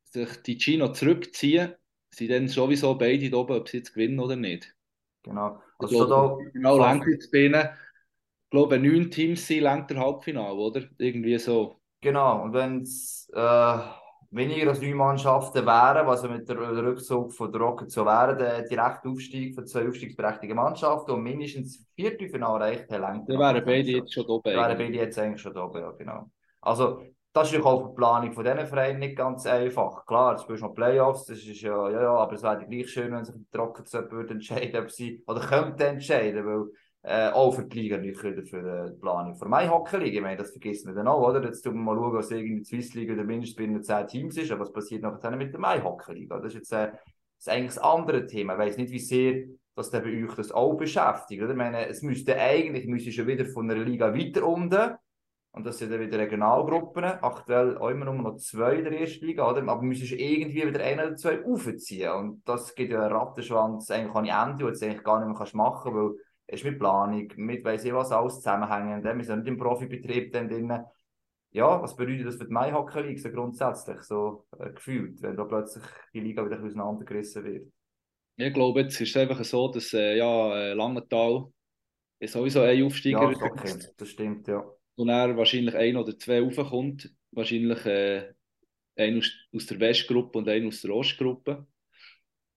[0.03, 1.73] sich die Chino zurückziehen,
[2.13, 4.75] sind dann sowieso beide da oben, ob sie jetzt gewinnen oder nicht.
[5.23, 5.61] Genau.
[5.79, 6.77] Also, also da, genau,
[7.33, 10.83] ihnen, ich glaube, neun Teams sind, lenkt der Halbfinale, oder?
[10.97, 11.79] Irgendwie so.
[12.01, 13.79] Genau, und wenn es äh,
[14.31, 18.63] weniger als neun Mannschaften wären, was mit der Rückzug von der Rocket so wäre, der
[18.63, 23.25] direkte Aufstieg von zwei aufstiegsberechtigten Mannschaften und mindestens Viertelfinale erreicht haben.
[23.25, 24.51] Dann wären beide jetzt schon oben.
[24.51, 26.31] wären beide jetzt eigentlich schon oben, ja, genau.
[26.61, 27.01] Also,
[27.33, 30.05] das ist natürlich auch für die Planung von diesen Vereinen nicht ganz einfach.
[30.05, 33.11] Klar, du spielst noch Playoffs, das ist ja, ja, ja aber es wäre gleich schön,
[33.11, 36.65] wenn sich die Rockets entscheiden ob sie, oder könnten entscheiden, weil
[37.03, 40.17] äh, auch für die Liga nicht wieder für äh, die Planung für meine Hockey-Liga.
[40.17, 41.43] Ich meine, das vergisst man dann auch, oder?
[41.43, 44.07] Jetzt tun wir mal schauen, was irgendwie die Swiss League oder mindestens bei den 10
[44.07, 46.37] Teams ist, aber was passiert nachher mit der mai Hockey-Liga?
[46.37, 48.53] Das ist jetzt äh, das ist eigentlich das andere Thema.
[48.53, 51.41] Ich weiß nicht, wie sehr dass der bei euch das auch beschäftigt.
[51.41, 51.51] Oder?
[51.51, 54.95] Ich meine, es müsste eigentlich müsste schon wieder von einer Liga weiter unten
[55.53, 57.03] und das sind dann wieder Regionalgruppen.
[57.03, 59.61] Aktuell auch immer nur noch zwei in der ersten Liga, oder?
[59.61, 62.11] aber müssen irgendwie wieder ein oder zwei aufziehen.
[62.11, 65.39] Und das gibt ja einen Rattenschwanz, eigentlich kann ich Ende, den du eigentlich gar nicht
[65.39, 66.15] mehr machen kannst, weil
[66.51, 69.03] ist mit Planung, mit weiss ich was alles zusammenhängen.
[69.03, 70.71] Wir sind nicht im Profibetrieb dann drin.
[71.53, 75.43] Ja, was bedeutet das für die Mai-Hockey League so grundsätzlich so äh, gefühlt, wenn da
[75.43, 75.83] plötzlich
[76.13, 77.71] die Liga wieder auseinandergerissen wird?
[78.37, 81.51] Ich glaube, jetzt ist es einfach so, dass äh, ja, äh, Langenthal
[82.19, 83.73] ist sowieso ein Aufsteiger ja, okay.
[83.97, 84.63] das stimmt, ja.
[84.95, 87.13] Und er wahrscheinlich ein oder zwei raufkommt.
[87.31, 88.33] Wahrscheinlich äh,
[88.95, 91.65] ein aus, aus der Westgruppe und ein aus der Ostgruppe.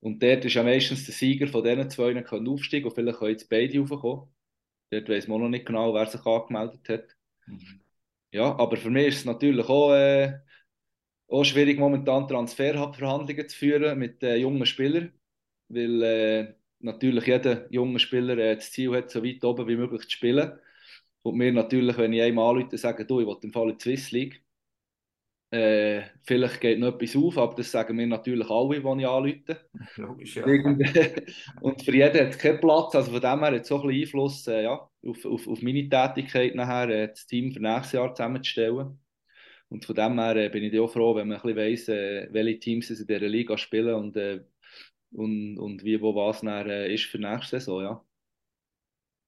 [0.04, 3.30] Und dort ist ja meistens der Sieger von diesen zwei können aufsteigen und vielleicht können
[3.30, 4.28] jetzt beide raufkommen.
[4.90, 7.16] Dort weiß man noch nicht genau, wer sich angemeldet hat.
[7.46, 7.80] Mhm.
[8.30, 10.40] Ja, aber für mich ist es natürlich auch, äh,
[11.28, 15.14] auch schwierig, momentan Transferverhandlungen zu führen mit äh, jungen Spielern,
[15.68, 20.02] weil äh, natürlich jeder junge Spieler äh, das Ziel hat, so weit oben wie möglich
[20.02, 20.52] zu spielen.
[21.22, 23.82] Und mir natürlich, wenn ich einmal anrufe, sagen, du, ich will im Fall in die
[23.82, 24.43] Swiss League,
[25.54, 29.60] äh, vielleicht geht noch etwas auf, aber das sagen mir natürlich alle, die ich anrufe.
[29.96, 30.44] Logisch, ja.
[31.60, 32.94] und für jeden hat es keinen Platz.
[32.94, 35.62] Also von dem her hat es so ein bisschen Einfluss äh, ja, auf, auf, auf
[35.62, 38.98] meine Tätigkeit nachher, äh, das Team für nächstes Jahr zusammenzustellen.
[39.68, 42.28] Und von dem her äh, bin ich auch froh, wenn man ein bisschen weiss, äh,
[42.32, 44.44] welche Teams in dieser Liga spielen und, äh,
[45.12, 47.82] und, und wie, wo was dann, äh, ist für nächste Saison.
[47.82, 48.04] Ja.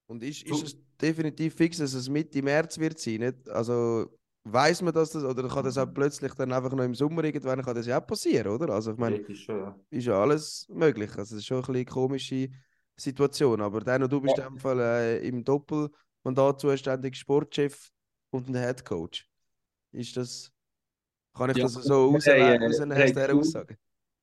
[0.09, 3.21] Und ist, ist es definitiv fix, dass es Mitte März wird sein?
[3.21, 3.49] Nicht?
[3.49, 4.11] Also
[4.53, 5.95] weiß man dass das oder kann das auch mhm.
[5.95, 8.73] plötzlich dann einfach noch im Sommer irgendwann kann das ja auch passieren, oder?
[8.73, 9.77] Also ich meine, ist, ja.
[9.91, 11.11] ist ja alles möglich.
[11.11, 12.49] Also es ist schon ein bisschen eine komische
[12.97, 13.61] Situation.
[13.61, 14.47] Aber dann du bist ja.
[14.47, 17.91] in dem Fall äh, im Doppelmandat zuständig Sportchef
[18.31, 19.27] und ein Headcoach.
[19.93, 20.53] Ist das
[21.37, 23.77] kann ich ja, das so auswählen, äh, aus einer Aussage?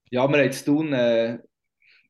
[0.09, 1.39] Ja, wir haben zu tun, äh,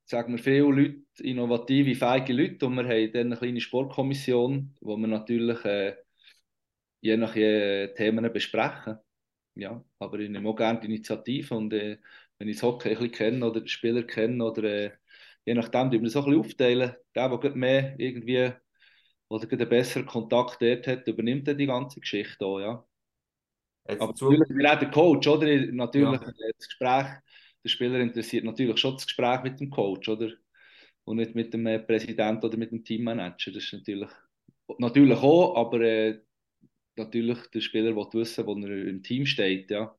[0.06, 4.96] sagen wir, viele Leute, innovative, feige Leute und wir haben dann eine kleine Sportkommission, wo
[4.96, 5.96] wir natürlich äh,
[7.04, 8.98] je nach je Themen besprechen.
[9.56, 11.98] Ja, aber ich nehme auch gerne die Initiative und äh,
[12.40, 14.92] wenn ich das Hockey ein bisschen kenne oder den Spieler kenne oder äh,
[15.46, 16.96] je nachdem, die wir auch ein bisschen aufteilen.
[17.14, 18.52] Der, der mehr irgendwie
[19.28, 22.86] oder einen besseren Kontakt dort hat, übernimmt dann die ganze Geschichte auch, ja.
[23.88, 25.46] Jetzt aber natürlich, wir auch der Coach, oder?
[25.72, 26.32] Natürlich ja.
[26.58, 27.08] das Gespräch,
[27.64, 30.32] der Spieler interessiert natürlich schon das Gespräch mit dem Coach, oder?
[31.04, 33.52] Und nicht mit dem äh, Präsident oder mit dem Teammanager.
[33.52, 34.10] Das ist natürlich,
[34.78, 36.22] natürlich auch, aber äh,
[36.96, 39.96] natürlich der Spieler will wissen, wo er im Team steht, ja.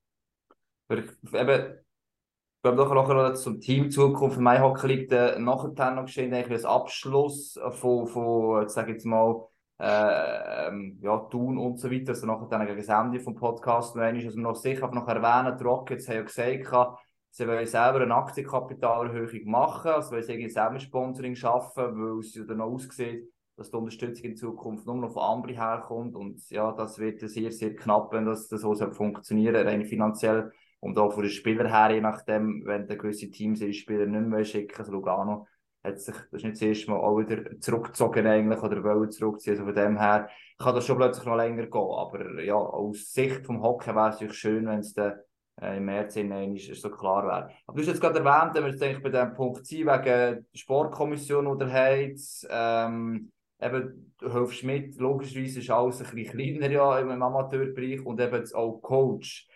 [0.88, 4.37] Aber eben, ich glaube, nachher noch zum Team Zukunft.
[4.37, 9.46] Von Hockey liegt äh, nachher noch geschehen, eigentlich als Abschluss von, von sage jetzt mal,
[9.78, 13.96] äh, ähm, ja, Tun und so weiter, also nachher dann gegen das Ende vom Podcast
[13.96, 16.98] noch einmal, also noch sicher noch erwähnen, die Rockets haben ja gesagt,
[17.30, 22.35] sie wollen selber eine Aktienkapitalerhöhung machen, also wollen sie irgendwie selber Sponsoring schaffen, weil es
[22.35, 26.16] ja dann noch aussieht, dass die Unterstützung in Zukunft nur noch von Ambri herkommt.
[26.16, 30.52] Und ja, das wird sehr, sehr knapp, wenn das, das so funktionieren rein finanziell.
[30.80, 34.26] Und auch von den Spielern her, je nachdem, wenn der gewisse Teams ihre Spieler nicht
[34.26, 35.46] mehr schicken, also Lugano
[35.82, 39.54] hat sich, das ist nicht das erste Mal auch wieder zurückgezogen eigentlich, oder wollen zurückziehen.
[39.54, 41.80] Also von dem her kann das schon plötzlich noch länger gehen.
[41.80, 45.14] Aber ja, aus Sicht vom Hockey wäre es natürlich schön, wenn es dann
[45.60, 47.50] äh, im März hinein ist so klar wäre.
[47.66, 50.04] Aber du hast jetzt gerade erwähnt, wenn wir jetzt eigentlich bei dem Punkt sind, wegen
[50.04, 53.30] der Sportkommission oder Heiz, ähm,
[53.64, 58.81] eben, hilfst mit, logischerweise ist alles ein bisschen kleiner ja, im Amateurbereich und eben auch
[58.81, 59.48] Coach.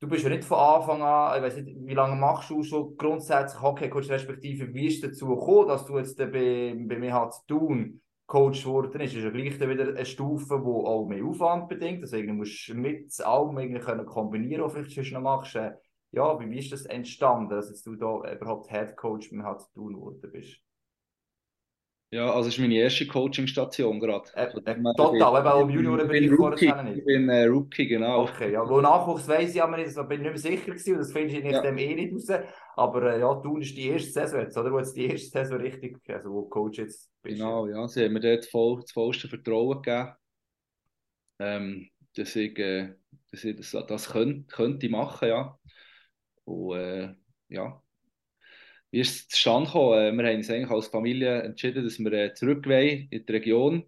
[0.00, 2.96] Du bist ja nicht von Anfang an, ich weiß nicht, wie lange machst du schon
[2.96, 7.46] grundsätzlich Hockey-Coach, respektive wie ist dazu gekommen, dass du jetzt bei, bei mir halt zu
[7.46, 12.02] tun Coach geworden ist, ist ja gleich wieder eine Stufe, die auch mehr Aufwand bedingt.
[12.02, 15.54] Also irgendwie musst du mit allem irgendwie können kombinieren, was vielleicht noch machst.
[16.10, 19.72] Ja, wie, wie ist das entstanden, dass du da überhaupt Head Coach mit halt zu
[19.74, 20.63] tun geworden bist?
[22.14, 24.30] Ja, also es ist meine erste Coachingstation gerade.
[24.36, 26.98] Äh, äh, total, eben auch im Juniorenbereich vorher nicht.
[26.98, 28.22] Ich bin äh, Rookie, genau.
[28.22, 30.92] Okay, ja, wo Nachwuchs weiss ich aber nicht, da bin ich nicht mehr sicher gewesen,
[30.92, 31.60] und das finde ich ja.
[31.60, 32.40] dem eh nicht raus.
[32.76, 34.70] Aber äh, ja, du ist die erste Saison jetzt, oder?
[34.70, 37.36] Wo jetzt die erste Saison richtig, also wo Coach jetzt bist.
[37.36, 40.12] Genau, ja, sie haben mir dort voll, das vollste Vertrauen gegeben,
[41.40, 42.94] ähm, dass ich, äh,
[43.32, 45.58] dass ich das, das könnte, könnte machen, ja.
[46.44, 47.12] Und äh,
[47.48, 47.82] ja,
[48.94, 49.98] wie ist es zustande gekommen?
[49.98, 53.32] Äh, wir haben uns eigentlich als Familie entschieden, dass wir äh, zurück wollen in die
[53.32, 53.82] Region.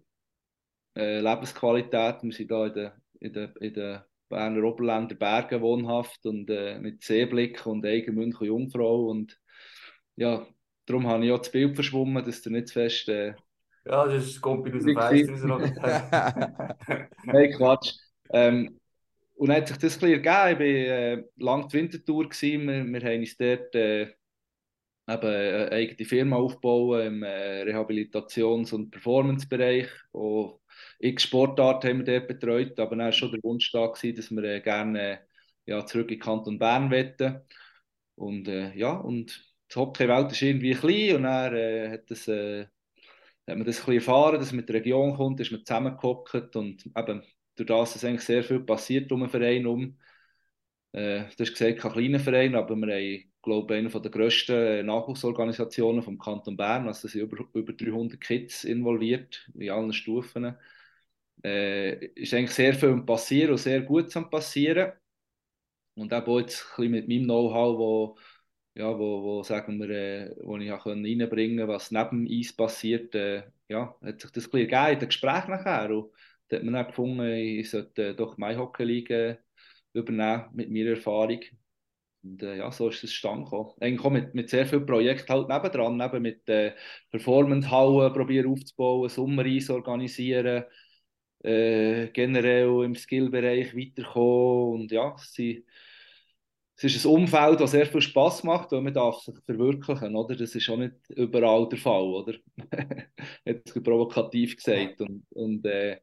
[0.97, 2.91] Äh, Lebensqualität, wir sind hier in den,
[3.21, 8.47] in den, in den Berner Oberländer Bergen wohnhaft und äh, mit Seeblick und Eigenmünch und
[8.47, 9.05] Jungfrau.
[9.05, 9.39] Und
[10.17, 10.45] ja,
[10.85, 13.33] darum habe ich auch das Bild verschwommen, dass du nicht zu fest äh,
[13.85, 15.47] Ja, das ist Kumpel aus dem Fenster.
[17.23, 17.93] Nein, Quatsch.
[18.31, 18.77] Ähm,
[19.35, 20.65] und dann hat sich das ein bisschen ergeben.
[20.65, 22.27] Ich war äh, lange die Wintertour.
[22.27, 22.67] Gewesen.
[22.67, 24.17] Wir, wir haben uns dort äh,
[25.07, 29.87] eben eine eigene Firma aufgebaut im äh, Rehabilitations- und Performance-Bereich.
[30.99, 34.31] X Sportarten haben wir dort betreut, aber dann war schon der Wunsch da, gewesen, dass
[34.31, 35.19] wir äh, gerne
[35.65, 37.41] ja, zurück in Kanton Bern wetten.
[38.15, 42.63] Und äh, ja, und die Hockeywelt ist irgendwie klein und dann äh, hat, das, äh,
[42.65, 46.55] hat man das ein bisschen erfahren, dass man mit der Region kommt, ist man zusammengehockt
[46.55, 47.23] und eben
[47.55, 49.97] durch das ist eigentlich sehr viel passiert um den Verein um.
[50.93, 56.03] Äh, du hast gesagt, kein kleiner Verein, aber wir haben, glaube eine der grössten Nachwuchsorganisationen
[56.03, 56.87] vom Kanton Bern.
[56.87, 60.55] Also, sind über, über 300 Kids involviert, in allen Stufen.
[61.43, 64.91] Äh, ist eigentlich sehr viel passieren und sehr gut am passieren.
[65.95, 68.17] Und auch jetzt ein bisschen mit meinem Know-how, wo,
[68.75, 71.29] ja, wo, wo, sagen wir, äh, wo ich auch reinbringen
[71.59, 74.99] konnte, was neben dem Eis passiert, äh, ja, hat sich das ein bisschen gegeben in
[74.99, 75.89] den Gesprächen nachher.
[75.91, 76.11] Und
[76.49, 79.37] da hat man auch gefunden, ich sollte doch meine Hockey-Liga
[79.93, 81.41] übernehmen mit meiner Erfahrung.
[82.23, 83.71] Und äh, ja, so ist es stand gekommen.
[83.79, 86.73] Eigentlich auch mit, mit sehr vielen Projekten halt nebendran, neben mit äh,
[87.11, 90.63] Performance-Hallen probieren aufzubauen, Sommereis organisieren,
[91.43, 95.65] äh, generell im Skillbereich weiterkommen und ja, sie
[96.75, 100.35] es ist ein Umfeld, das sehr viel Spaß macht und man darf sich verwirklichen, oder?
[100.35, 102.33] Das ist auch nicht überall der Fall, oder?
[103.45, 105.99] Jetzt provokativ gesagt und, und äh,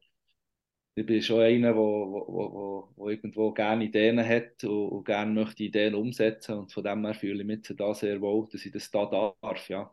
[0.96, 5.04] ich bin schon einer, der wo, wo, wo, wo irgendwo gerne Ideen hat und, und
[5.04, 8.64] gerne möchte Ideen umsetzen und von dem her fühle ich mich da sehr wohl, dass
[8.64, 9.92] ich das da darf, ja.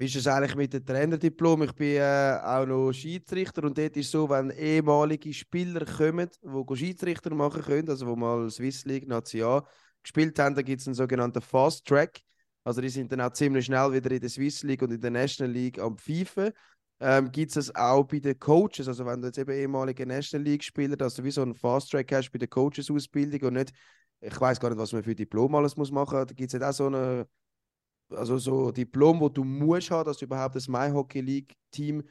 [0.00, 1.64] Wie ist es eigentlich mit dem Trainerdiplom?
[1.64, 6.30] Ich bin äh, auch noch Schiedsrichter und dort ist es so, wenn ehemalige Spieler kommen,
[6.40, 9.64] die Schiedsrichter machen können, also die mal Swiss League, National
[10.00, 12.20] gespielt haben, dann gibt es einen sogenannten Fast Track.
[12.62, 15.10] Also die sind dann auch ziemlich schnell wieder in der Swiss League und in der
[15.10, 16.52] National League am Pfeifen
[17.00, 18.88] ähm, gibt es das auch bei den Coaches.
[18.88, 21.90] Also wenn du jetzt eben ehemalige National League Spieler, dass du wie so einen Fast
[21.90, 23.72] Track hast bei der Coaches Ausbildung und nicht,
[24.20, 26.26] ich weiß gar nicht, was man für Diplom alles muss machen.
[26.26, 27.28] Da gibt es auch so eine
[28.10, 32.02] also so Diplom, wo du musst haben, dass du überhaupt das My Hockey League Team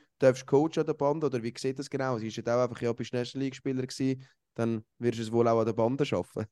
[0.46, 2.18] coachen an der Bande oder wie sieht das genau?
[2.18, 5.32] Sie ist ja auch einfach ja bist National League Spieler gewesen, dann wirst du es
[5.32, 6.46] wohl auch an der Bande schaffen.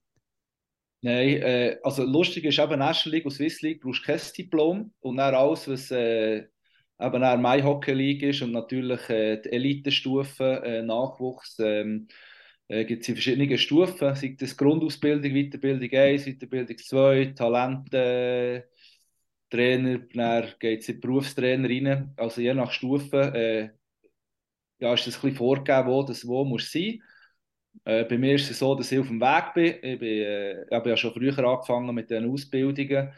[1.01, 5.17] Nein, äh, also lustig ist eben National League und Swiss League brauchst kein Diplom und
[5.17, 6.47] dann alles, was äh,
[6.99, 12.07] eben auch My Hockey League ist und natürlich äh, die Elitestufe, äh, Nachwuchs, ähm,
[12.67, 18.69] äh, gibt es in verschiedenen Stufen, sei das Grundausbildung, Weiterbildung 1, Weiterbildung 2, Talente,
[19.49, 23.69] Trainer, dann geht es in Berufstrainer rein, also je nach Stufe äh,
[24.79, 27.01] ja, ist das ein bisschen vorgegeben, wo das wo muss sein.
[27.85, 29.75] Äh, bei mir ist es so, dass ich auf dem Weg bin.
[29.81, 33.13] Ich, bin, äh, ich habe ja schon früher angefangen mit den Ausbildungen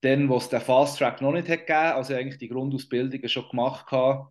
[0.00, 3.48] dann, wo es den Fast Track noch nicht hat gegeben, also eigentlich die Grundausbildungen schon
[3.48, 4.28] gemacht hatte,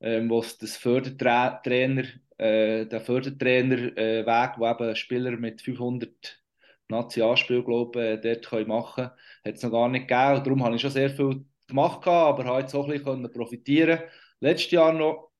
[0.00, 2.04] ähm, wo es das Fördertrainer,
[2.38, 6.42] äh, der Fördertrainer äh, wo eben Spieler mit 500
[6.88, 9.04] Nationalspiel glaube äh, dort können machen,
[9.44, 10.36] hat es noch gar nicht gegeben.
[10.36, 14.00] Und darum habe ich schon sehr viel gemacht, aber habe jetzt auch ein bisschen profitieren.
[14.40, 15.30] Letztes Jahr noch,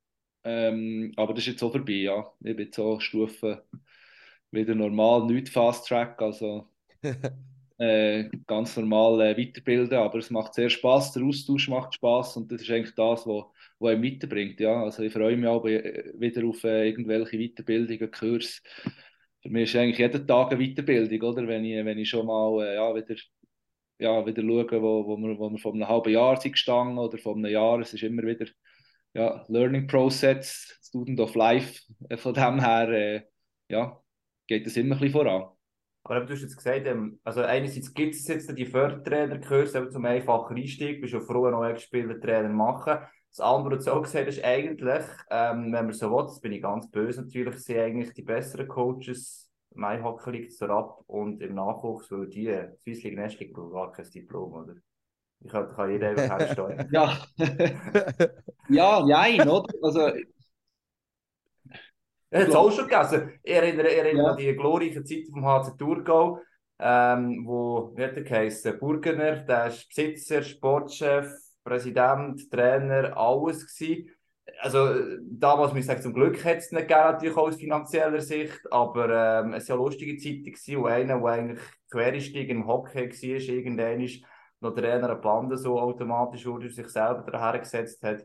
[0.45, 2.33] ähm, aber das ist jetzt auch vorbei, ja.
[2.43, 3.59] Ich bin so Stufen
[4.51, 6.69] wieder normal, nicht Fast Track, also
[7.79, 12.53] äh, ganz normal äh, weiterbilden, aber es macht sehr Spaß, der Austausch macht Spaß und
[12.53, 13.45] das ist eigentlich das, was
[13.83, 14.61] wo einem weiterbringt.
[14.61, 14.85] Ja?
[14.85, 18.63] Also ich freue mich auch äh, wieder auf äh, irgendwelche Weiterbildungen, Kurs.
[19.43, 21.49] Für mich ist eigentlich jeden Tag eine Weiterbildung, oder?
[21.49, 23.17] Wenn ich, wenn ich schon mal äh, ja, wieder,
[23.99, 27.19] ja, wieder schaue, wo, wo, wir, wo wir vor einem halben Jahr sind gestanden oder
[27.19, 28.47] vor einem Jahr, es ist immer wieder
[29.15, 31.81] ja, Learning Process, Student of Life.
[32.09, 33.25] Äh, von dem her
[33.69, 34.01] ja,
[34.47, 35.51] geht es immer ein bisschen voran.
[36.05, 40.57] Aber du hast jetzt gesagt, ähm, also einerseits gibt es jetzt die Fördertrainerkurse zum einfachen
[40.57, 42.99] Einstieg, bist du froh, einen neuen Spielertrainer machen.
[43.31, 46.41] Das andere, was du auch gesagt hast, ist eigentlich, ähm, wenn man so will, das
[46.41, 51.03] bin ich ganz böse natürlich, sind eigentlich die besseren Coaches, mein Hockey liegt so ab
[51.07, 54.75] und im Nachwuchs, weil die Swiss League Nest liegt gar kein Diplom, oder?
[55.41, 56.88] Ich kann, kann jeder einfach herstellen.
[56.93, 57.19] ja.
[58.69, 59.73] ja, nein, oder?
[59.83, 60.11] Also,
[62.33, 63.31] er hat es auch schon gegessen.
[63.42, 64.31] Ich erinnere, ich erinnere ja.
[64.31, 66.40] an die glorreiche Zeit vom HC Thurgau,
[66.79, 71.31] ähm, wo, wie hat er geheißen, Burgener, der ist Besitzer, Sportchef,
[71.62, 74.09] Präsident, Trainer, alles gewesen.
[74.61, 78.61] Also damals muss ich sagen, zum Glück hat es nicht gegeben, natürlich aus finanzieller Sicht,
[78.73, 83.11] aber ähm, es war ja lustige Zeiten gewesen, wo einer, der eigentlich Quereinstieg im Hockey
[83.11, 84.09] war, irgendwann
[84.61, 88.25] noch Trainer eine Bande so automatisch wurde, sich selber daher gesetzt hat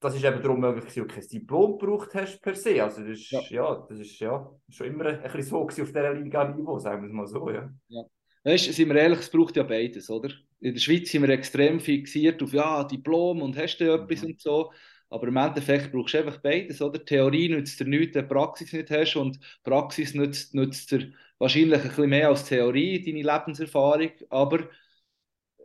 [0.00, 2.82] das ist eben darum möglich, dass du kein Diplom gebraucht hast per se.
[2.82, 3.40] Also das ist, ja.
[3.48, 7.12] ja das ist ja schon immer ein bisschen so auf dieser Liga-Niveau, sagen wir es
[7.12, 7.50] mal so.
[7.50, 7.70] Ja.
[7.88, 8.02] ja.
[8.44, 10.30] Weißt, sind wir ehrlich, es braucht ja beides, oder?
[10.60, 14.28] In der Schweiz sind wir extrem fixiert auf ja, Diplom und hast du etwas mhm.
[14.28, 14.72] und so.
[15.08, 17.04] Aber im Endeffekt brauchst du einfach beides, oder?
[17.04, 21.80] Theorie nützt dir nichts, wenn du Praxis nicht hast und Praxis nützt, nützt dir wahrscheinlich
[21.80, 24.68] ein bisschen mehr als Theorie, deine Lebenserfahrung, aber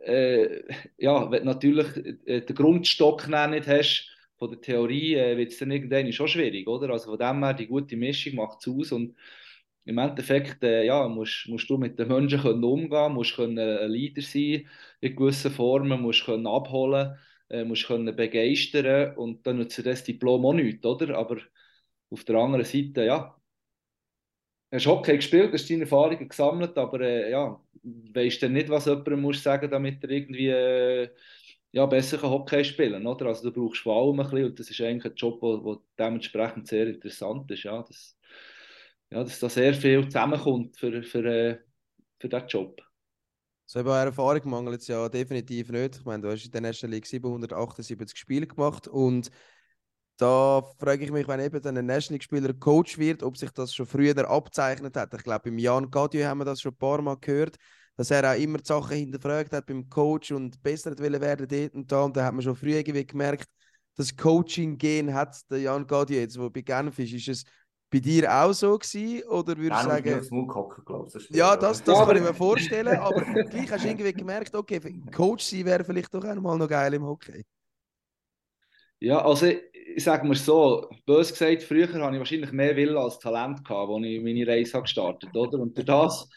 [0.04, 0.62] äh,
[0.96, 1.86] ja, wenn du natürlich
[2.26, 4.11] äh, den Grundstock nicht hast
[4.42, 6.90] von der Theorie, äh, wird es dann irgendwann schon schwierig, oder?
[6.90, 9.16] Also von dem her, die gute Mischung macht es aus und
[9.84, 13.90] im Endeffekt äh, ja, musst, musst du mit den Menschen können umgehen musst können ein
[13.90, 14.68] Leader sein
[15.00, 17.16] in gewissen Formen, musst können abholen,
[17.50, 21.16] äh, musst können begeistern und dann nützt das Diplom auch nichts, oder?
[21.16, 21.38] Aber
[22.10, 23.36] auf der anderen Seite, ja,
[24.72, 29.20] hast Hockey gespielt, hast deine Erfahrungen gesammelt, aber äh, ja, weißt dann nicht, was jemandem
[29.20, 31.10] muss sagen, damit er irgendwie äh,
[31.72, 33.26] ja, besser Hockey spielen oder?
[33.26, 36.68] Also du brauchst vor allem ein bisschen und das ist eigentlich ein Job, der dementsprechend
[36.68, 38.16] sehr interessant ist, ja, das,
[39.10, 41.58] ja, dass da sehr viel zusammenkommt für, für, äh,
[42.20, 42.80] für diesen Job.
[43.66, 45.96] So eben Erfahrung mangelt es ja definitiv nicht.
[45.96, 49.30] Ich meine, du hast in der National League 778 Spiele gemacht und
[50.18, 54.28] da frage ich mich, wenn eben ein National-Spieler Coach wird, ob sich das schon früher
[54.28, 55.14] abzeichnet hat.
[55.14, 57.56] Ich glaube, im Jan Gadieu haben wir das schon ein paar Mal gehört,
[57.96, 61.90] dass er auch immer die Sachen hinterfragt hat beim Coach und besser werden dort und
[61.90, 62.02] da.
[62.02, 63.46] Und da hat man schon früher irgendwie gemerkt,
[63.96, 67.12] das Coaching-Gen hat der Jan Gadieu jetzt, wo bei Genf ist.
[67.12, 67.44] Ist es
[67.90, 69.22] bei dir auch so gewesen?
[69.28, 70.30] Oder würdest du sagen...
[70.54, 74.54] Hocken, glaub, ja, das, das kann ich mir vorstellen, aber gleich hast du irgendwie gemerkt,
[74.54, 74.80] okay,
[75.14, 77.44] Coach sein wäre vielleicht doch einmal noch geil im Hockey.
[78.98, 83.18] Ja, also ich sage mal so, bös gesagt, früher hatte ich wahrscheinlich mehr Wille als
[83.18, 85.58] Talent, gehabt, als ich meine Reise gestartet habe.
[85.58, 86.28] Und durch das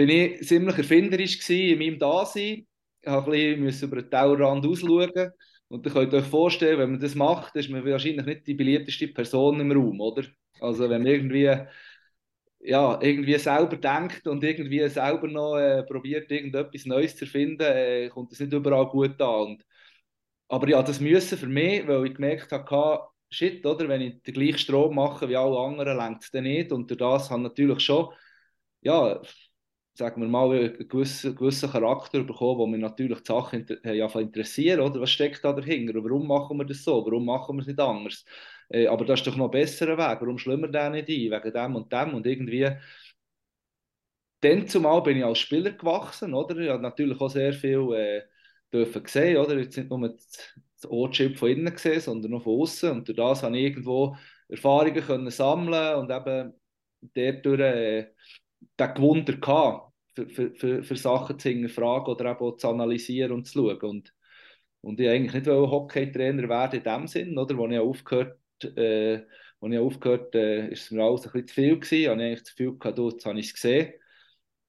[0.00, 2.66] bin ich ziemlich erfinderisch in meinem Dasein.
[3.02, 5.32] Ich musste über den Tellerrand ausschauen.
[5.68, 9.08] Und ihr könnt euch vorstellen, wenn man das macht, ist man wahrscheinlich nicht die beliebteste
[9.08, 10.24] Person im Raum, oder?
[10.58, 11.54] Also wenn man irgendwie,
[12.60, 18.08] ja, irgendwie selber denkt und irgendwie selber noch äh, probiert, irgendetwas Neues zu erfinden, äh,
[18.08, 19.40] kommt das nicht überall gut an.
[19.42, 19.66] Und
[20.48, 24.34] aber ja, das müssen für mich, weil ich gemerkt habe, shit, oder, wenn ich den
[24.34, 26.72] gleichen Strom mache wie alle anderen, längt es dann nicht.
[26.72, 28.08] Und durch das habe natürlich schon,
[28.80, 29.20] ja,
[29.94, 34.80] sagen wir mal, einen gewissen, gewissen Charakter bekommen, wo mir natürlich die Sachen ja, interessieren,
[34.80, 35.00] oder?
[35.00, 35.94] Was steckt da dahinter?
[36.02, 37.04] Warum machen wir das so?
[37.04, 38.24] Warum machen wir es nicht anders?
[38.68, 40.20] Äh, aber das ist doch noch ein besserer Weg.
[40.20, 41.42] Warum schlimmer wir den nicht ein?
[41.42, 42.14] Wegen dem und dem.
[42.14, 42.70] Und irgendwie,
[44.40, 46.56] dann zumal bin ich als Spieler gewachsen, oder?
[46.58, 48.22] Ich habe natürlich auch sehr viel äh,
[48.72, 49.58] dürfen sehen, oder?
[49.58, 52.90] Jetzt nicht nur das, Ortschip von innen gesehen, sondern noch von außen.
[52.90, 54.16] Und durch das habe ich irgendwo
[54.48, 56.54] Erfahrungen können sammeln und eben
[57.14, 58.06] dadurch äh,
[58.78, 63.46] den Gewunder gehabt, für, für, für, für Sachen zu hinterfragen oder eben zu analysieren und
[63.46, 63.80] zu schauen.
[63.82, 64.14] Und,
[64.82, 67.56] und ich eigentlich nicht Hockey-Trainer werden in dem Sinn, oder?
[67.56, 69.22] Wo ich aufgehört äh,
[69.60, 71.94] als ich aufgehört äh, ist es mir alles ein bisschen zu viel gewesen.
[71.96, 73.92] Ich habe eigentlich zu viel gehabt, jetzt habe ich es gesehen.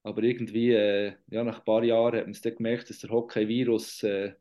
[0.03, 3.11] Aber irgendwie, äh, ja, nach ein paar Jahren hat man es dann gemerkt, dass der
[3.11, 4.33] Hockey-Virus, äh,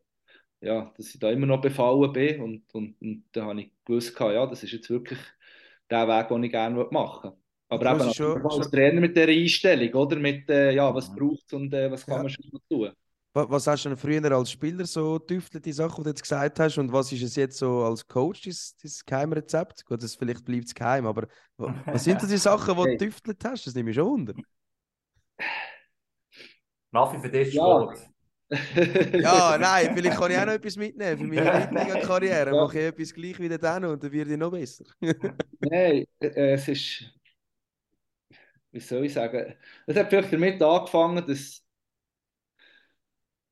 [0.60, 2.40] ja, dass ich da immer noch befallen bin.
[2.42, 5.20] Und, und, und da habe ich gewusst, ja, das ist jetzt wirklich
[5.90, 7.39] der Weg, den ich gerne machen möchte.
[7.70, 8.70] Aber eben schon, als.
[8.70, 10.16] Trainer mit dieser Einstellung, oder?
[10.16, 12.22] Mit, äh, ja, was braucht es und äh, was kann ja.
[12.22, 12.90] man schon tun.
[13.32, 16.58] Was hast du denn früher als Spieler so tüftelt, die Sachen, die du jetzt gesagt
[16.58, 19.86] hast, und was ist es jetzt so als Coach, das, das Geheimrezept?
[19.86, 23.44] Gut, das, vielleicht bleibt es geheim, aber was sind das die Sachen, die du tüftelt
[23.44, 23.68] hast?
[23.68, 24.34] Das nehme ich schon wunder.
[26.90, 27.94] Nafi, für dich ja.
[29.12, 31.70] ja, nein, vielleicht kann ich auch noch etwas mitnehmen für meine.
[32.50, 32.52] Ja.
[32.52, 34.84] Mache ich etwas gleich wie dann und dann wird ich noch besser.
[35.60, 37.19] nein, äh, es ist.
[38.72, 39.54] Wie soll ich sagen?
[39.86, 41.64] Es hat vielleicht damit angefangen, dass,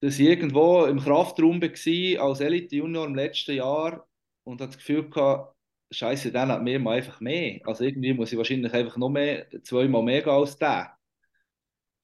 [0.01, 4.09] dass ich irgendwo im Kraftraum war als Elite-Junior im letzten Jahr
[4.45, 5.57] und hatte das Gefühl gehabt,
[5.91, 7.61] Scheiße, dann hat mir mal einfach mehr.
[7.65, 10.99] Also irgendwie muss ich wahrscheinlich einfach noch mehr, zweimal mehr gehen als der.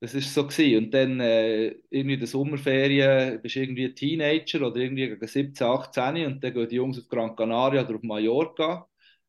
[0.00, 0.84] Das ist so gewesen.
[0.86, 5.66] Und dann äh, irgendwie in der Sommerferien bist du irgendwie Teenager oder irgendwie gegen 17,
[5.66, 8.86] 18 und dann gehen die Jungs auf Gran Canaria oder auf Mallorca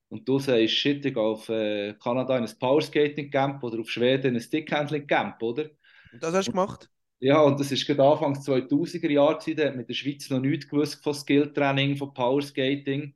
[0.10, 3.90] und du sagst, shit, ich gehe auf äh, Kanada in ein Powerskating Camp oder auf
[3.90, 5.70] Schweden in ein Stickhandling Camp, oder?
[6.12, 6.90] Und das hast du gemacht?
[7.20, 10.68] Ja, und das war gerade Anfang 2000er Jahre, da hat mit der Schweiz noch nichts
[10.68, 13.16] gewusst von Skilltraining, von Powerskating.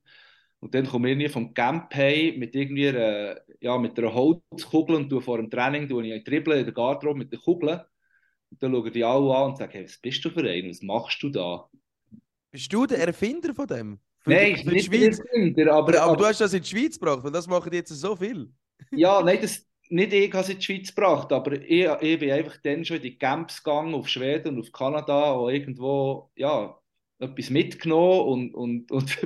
[0.61, 5.09] Und dann komme ich vom Camp hey mit irgendwie einer, ja, mit einer Holzkugel und
[5.09, 7.85] du vor dem Training tue ich dribbeln in der Garderobe mit der Kugel.
[8.51, 10.69] Und dann schauen die alle an und sagen, hey, was bist du für ein?
[10.69, 11.69] Was machst du da?
[12.51, 13.99] Bist du der Erfinder von dem?
[14.21, 15.17] Für nein, die, für nicht Schweiz?
[15.17, 17.71] der Erfinder, aber, aber, aber, du hast das in die Schweiz gebracht, weil das machen
[17.73, 18.51] jetzt so viel.
[18.91, 22.31] ja, nein, das, nicht ich habe es in die Schweiz gebracht, aber ich, ich bin
[22.31, 26.77] einfach dann schon in die Camps gegangen, auf Schweden und auf Kanada, wo irgendwo, ja,
[27.19, 29.17] etwas mitgenommen und, und, und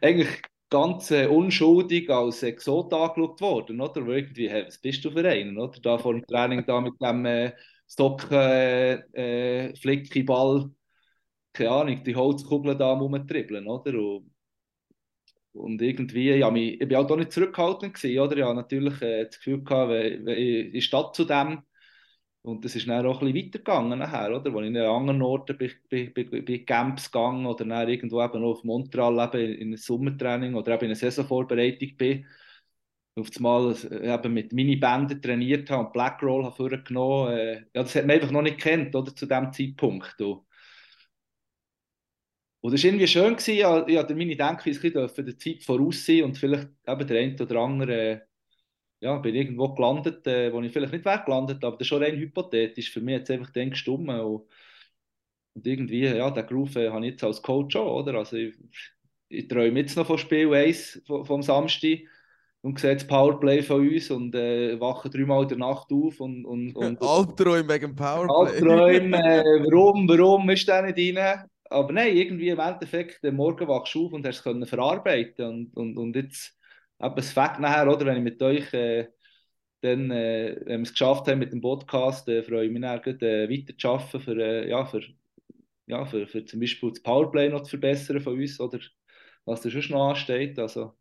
[0.00, 4.06] eigentlich ganz äh, unschuldig als Exot angeschaut worden, oder?
[4.06, 5.78] Wo irgendwie, hey, was bist du für einen, oder?
[5.80, 7.52] Da vor dem Training da mit dem äh,
[7.86, 8.94] Socken, äh,
[9.68, 10.70] äh, Flickiball,
[11.52, 13.94] keine Ahnung, die Holzkugeln da rumtribbeln, oder?
[13.98, 14.30] Und,
[15.52, 18.36] und irgendwie, ja, ich bin auch nicht zurückgehalten gewesen, oder?
[18.36, 21.62] Ich habe natürlich äh, das Gefühl gehabt, wenn, wenn ich die Stadt zu dem
[22.42, 24.52] und das ist dann auch ein bisschen weitergegangen nachher, oder?
[24.52, 28.42] Wo ich in anderen Orten bei, bei, bei, bei Camps gegangen oder dann irgendwo eben
[28.44, 32.26] auf Montreal eben in ein Sommertraining oder eben in eine Saisonvorbereitung bin.
[33.14, 37.32] Auf einmal eben mit Minibänden trainiert habe und Black Roll habe vorgenommen.
[37.32, 39.14] Äh, ja, das hat man einfach noch nicht kennt, oder?
[39.14, 40.20] Zu dem Zeitpunkt.
[40.20, 40.42] Und,
[42.62, 46.22] und das war irgendwie schön, gewesen, ja, ja, meine Denkweise ein der Zeit voraus sein
[46.22, 48.22] und vielleicht eben der eine oder andere
[49.02, 52.02] ja, bin irgendwo gelandet, äh, wo ich vielleicht nicht wäre gelandet, aber das ist schon
[52.02, 52.92] rein hypothetisch.
[52.92, 54.08] Für mich hat es einfach dann gestimmt.
[54.08, 54.46] Und,
[55.54, 58.14] und irgendwie, ja, den Groove äh, habe ich jetzt als Coach auch, oder?
[58.14, 58.54] Also ich,
[59.28, 61.98] ich träume jetzt noch von Spiel 1 vom, vom Samstag
[62.60, 66.44] und sehe das Powerplay von uns und äh, wache dreimal in der Nacht auf und...
[66.44, 68.52] und, und Albträume wegen Powerplay.
[68.52, 71.50] Albträume, äh, warum, warum ist der nicht rein?
[71.72, 75.76] Aber nein, irgendwie im Endeffekt, Morgen wachst du auf und hast es können verarbeiten und,
[75.76, 76.56] und, und jetzt
[77.02, 79.08] aber es fängt nachher, oder, wenn ich mit euch äh,
[79.80, 83.00] dann, äh, wenn wir es geschafft haben mit dem Podcast, äh, freue ich mich dann
[83.00, 85.02] äh, weiter zu arbeiten, für, äh, ja, für,
[85.86, 88.78] ja, für, für zum Beispiel das Powerplay noch zu verbessern von uns oder
[89.44, 90.58] was da schon noch ansteht.
[90.60, 90.94] Also,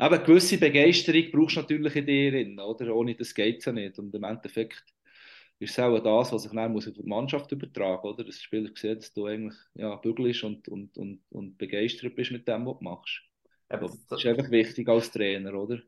[0.00, 2.94] eben, eine gewisse Begeisterung brauchst du natürlich in dir, drin, oder?
[2.96, 3.98] Ohne das geht es ja nicht.
[3.98, 4.93] Und im Endeffekt
[5.58, 8.24] ist es auch das, was ich dann muss auf die Mannschaft übertragen muss, oder?
[8.24, 12.46] Die Spieler sehen, dass du eigentlich ja, bügelst und, und, und, und begeistert bist mit
[12.48, 13.22] dem, was du machst.
[13.70, 15.78] Eben, das ist einfach wichtig als Trainer, oder?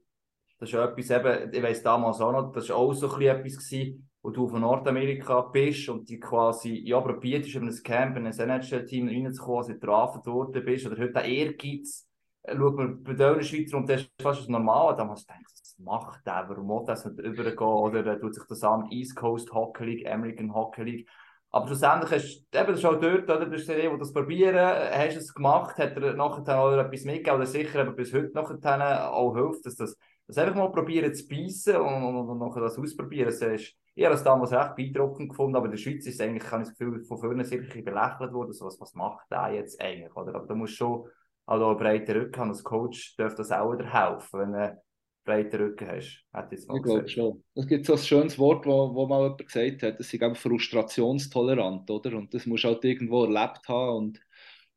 [0.59, 3.57] Das ist ja etwas, eben, ich weiss damals auch noch, das war auch so etwas,
[3.57, 8.27] gewesen, wo du von Nordamerika bist und die quasi, ja, probierst, in ein Camp, in
[8.27, 12.06] ein NHL-Team reinzukommen, als du gedraftet worden bist, oder heute der Ehrgeiz,
[12.49, 15.79] schaut man bei den Schweizer und das ist fast das Normale, da du gedacht, was
[15.79, 19.85] macht der, warum muss das nicht übergehen, oder tut sich das an, East Coast Hockey
[19.85, 21.09] League, American Hockey League,
[21.51, 25.17] aber schlussendlich hast du, eben, ist auch dort, oder, du hast der, das probieren, hast
[25.17, 29.35] es gemacht, hat er nachher auch etwas mitgegeben, oder sicher aber bis heute nachher auch
[29.35, 33.27] hilft, dass das, das einfach mal probieren zu beißen und, und, und nachher das ausprobieren.
[33.27, 36.21] Das ist, ich habe das damals recht beeindruckend gefunden, aber in der Schweiz ist es
[36.21, 39.53] eigentlich, kann ich das Gefühl, von vorne sicher belächelt worden, so, was, was macht der
[39.55, 40.35] jetzt eigentlich, oder?
[40.35, 41.09] Aber da musst schon
[41.47, 44.77] also einen breiten Rücken als Coach dürfte das auch wieder helfen, wenn, äh,
[45.25, 46.25] breiten Rücken hast.
[46.33, 47.45] Hätte ich ich glaube schon.
[47.55, 50.35] Es gibt so ein schönes Wort, wo, wo mal jemand gesagt hat, das ist eben
[50.35, 52.17] frustrationstolerant, oder?
[52.17, 54.21] Und das musst du halt irgendwo erlebt haben und,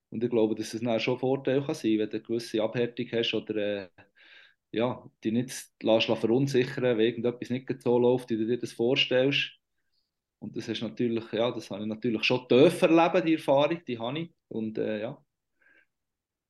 [0.10, 2.62] und ich glaube, dass es dann schon ein Vorteil kann sein, wenn du eine gewisse
[2.62, 3.90] Abhärtung hast oder äh,
[4.72, 9.52] ja, dich nicht lässt verunsichern, wenn irgendetwas nicht so läuft, wie du dir das vorstellst.
[10.40, 14.00] Und das ist natürlich, ja, das habe ich natürlich schon dürfen erleben, die Erfahrung, die
[14.00, 14.32] habe ich.
[14.48, 15.18] Und äh, ja,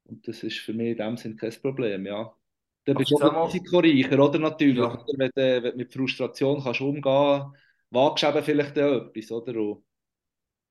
[0.10, 2.34] und das ist für mich in dem Sinn kein Problem, ja.
[2.86, 4.40] Dann bist du auch risikoreicher, oder?
[4.40, 4.78] Natürlich.
[4.78, 4.94] Ja.
[4.94, 5.14] Oder?
[5.18, 7.54] Wenn, du, wenn du mit Frustration kannst umgehen
[7.92, 9.60] wagst du eben vielleicht auch etwas, oder?
[9.60, 9.84] Und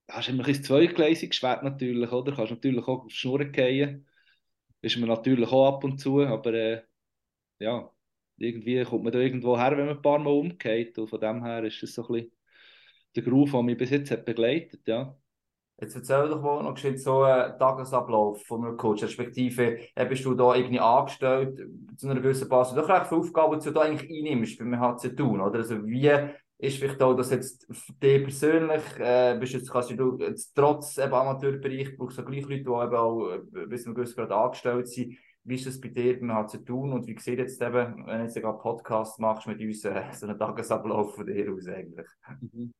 [0.08, 2.34] hast immer ein zweigleisig geschwert natürlich, oder?
[2.34, 4.06] Kannst natürlich auch auf die Schnur gehen.
[4.80, 6.82] Ist man natürlich auch ab und zu, aber äh,
[7.58, 7.90] ja,
[8.36, 10.98] irgendwie kommt man da irgendwo her, wenn man ein paar Mal umgeht.
[10.98, 12.32] Und von dem her ist das so ein bisschen
[13.16, 15.16] der Groove, der mich bis jetzt hat begleitet, ja.
[15.80, 20.56] Jetzt erzähl doch mal noch so einen Tagesablauf von einem Coach, respektive bist du da
[20.56, 21.60] irgendwie angestellt
[21.96, 22.74] zu einer gewissen Basis.
[22.74, 25.58] Doch recht viele Aufgaben, die du da eigentlich einnimmst beim HC tun, oder?
[25.58, 26.10] Also wie
[26.58, 30.98] ist vielleicht auch das jetzt für dich persönlich, äh, bist jetzt, kannst du jetzt trotz
[30.98, 34.32] eben Amateurbereich, brauchst du gleich Leute, die eben auch äh, bis zu einem gewissen Grad
[34.32, 35.16] angestellt sind.
[35.44, 38.24] Wie ist das bei dir beim HC tun und wie sieht jetzt eben, wenn du
[38.24, 42.08] jetzt einen Podcast machst mit uns, äh, so einen Tagesablauf von dir aus eigentlich?
[42.40, 42.72] Mhm.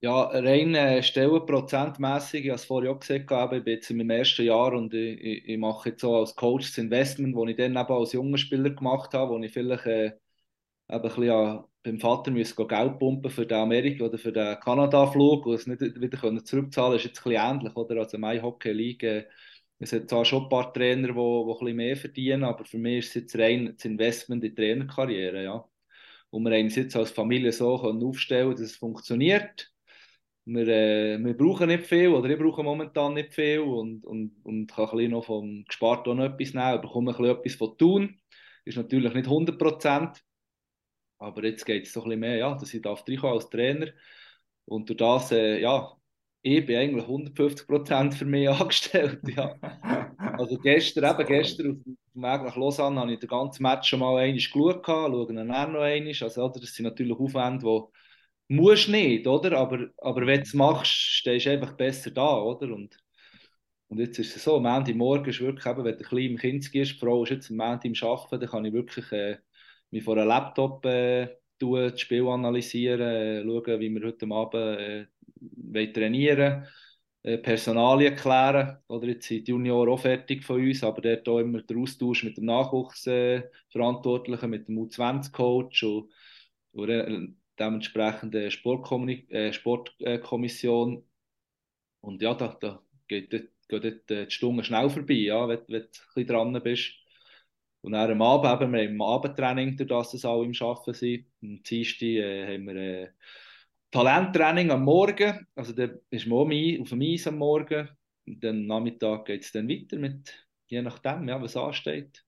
[0.00, 4.10] Ja, rein äh, stellenprozentmässig, ich habe es vorher auch gesagt, ich bin jetzt in meinem
[4.10, 7.72] ersten Jahr und ich, ich, mache jetzt so als Coach das Investment, das ich dann
[7.72, 10.16] eben als junger Spieler gemacht habe, wo ich vielleicht äh, eben
[10.88, 15.46] ein bisschen ja, beim Vater müssen Geld pumpen für den Amerika- oder für den Kanada-Flug
[15.46, 17.96] und es nicht wieder können zurückzahlen ist jetzt ein bisschen ähnlich, oder?
[18.00, 19.26] Also meine Hockey League, äh,
[19.80, 22.78] es hat zwar schon ein paar Trainer, die, die ein bisschen mehr verdienen, aber für
[22.78, 25.64] mich ist es jetzt rein das Investment in die Trainerkarriere, ja.
[26.30, 29.72] Und wir haben uns jetzt als Familie so aufstellen dass es funktioniert
[30.48, 34.66] wir, äh, wir brauchen nicht viel, oder ich brauche momentan nicht viel und, und, und
[34.68, 38.20] kann ein bisschen noch vom Gesparten noch etwas nehmen, bekomme ein bisschen etwas von tun.
[38.64, 40.18] Ist natürlich nicht 100%,
[41.18, 43.88] aber jetzt geht es so ein mehr, ja, dass ich darf als Trainer
[44.64, 45.92] und durch das, äh, ja,
[46.42, 49.54] ich bin eigentlich 150% für mich angestellt, ja.
[50.16, 54.00] Also gestern, eben gestern auf dem Weg nach Lausanne habe ich den ganzen Match schon
[54.00, 58.07] mal einmal geschaut, schaue ihn auch noch einmal, also das sind natürlich Aufwände, die
[58.48, 59.58] musst nicht, oder?
[59.58, 62.72] Aber, aber wenn du es machst, stehst du einfach besser da, oder?
[62.74, 62.96] Und,
[63.88, 66.36] und jetzt ist es so, am Ende Morgen ist wirklich eben, wenn du klein im
[66.38, 69.38] Kind gehst, die Frau ist jetzt am Ende im Arbeiten, dann kann ich wirklich äh,
[69.90, 71.28] mich vor einem Laptop äh,
[71.58, 75.10] tun, das Spiel analysieren, äh, schauen, wie wir heute Abend
[75.74, 76.66] äh, trainieren
[77.22, 78.78] äh, Personalien klären.
[78.88, 82.24] Oder jetzt sind die Junioren auch fertig von uns, aber dort auch immer der Austausch
[82.24, 86.10] mit dem Nachwuchsverantwortlichen, äh, mit dem U20-Coach und,
[86.72, 88.50] und äh, dementsprechend äh,
[89.52, 91.04] Sportkommission.
[92.00, 95.82] Und ja, da, da geht, dort, geht dort die Stunde schnell vorbei, ja, wenn, wenn
[95.82, 96.92] du ein dran bist.
[97.80, 100.94] Und dann am Abend, eben, wir haben im Abendtraining, durch das es alle im Arbeiten
[100.94, 101.26] sind.
[101.42, 103.08] Am Dienstag äh, haben wir äh,
[103.90, 105.46] Talenttraining am Morgen.
[105.54, 107.88] Also da ist man auf dem Eis am Morgen.
[108.26, 112.24] Und dann am Nachmittag geht es dann weiter mit, je nachdem, ja, was ansteht.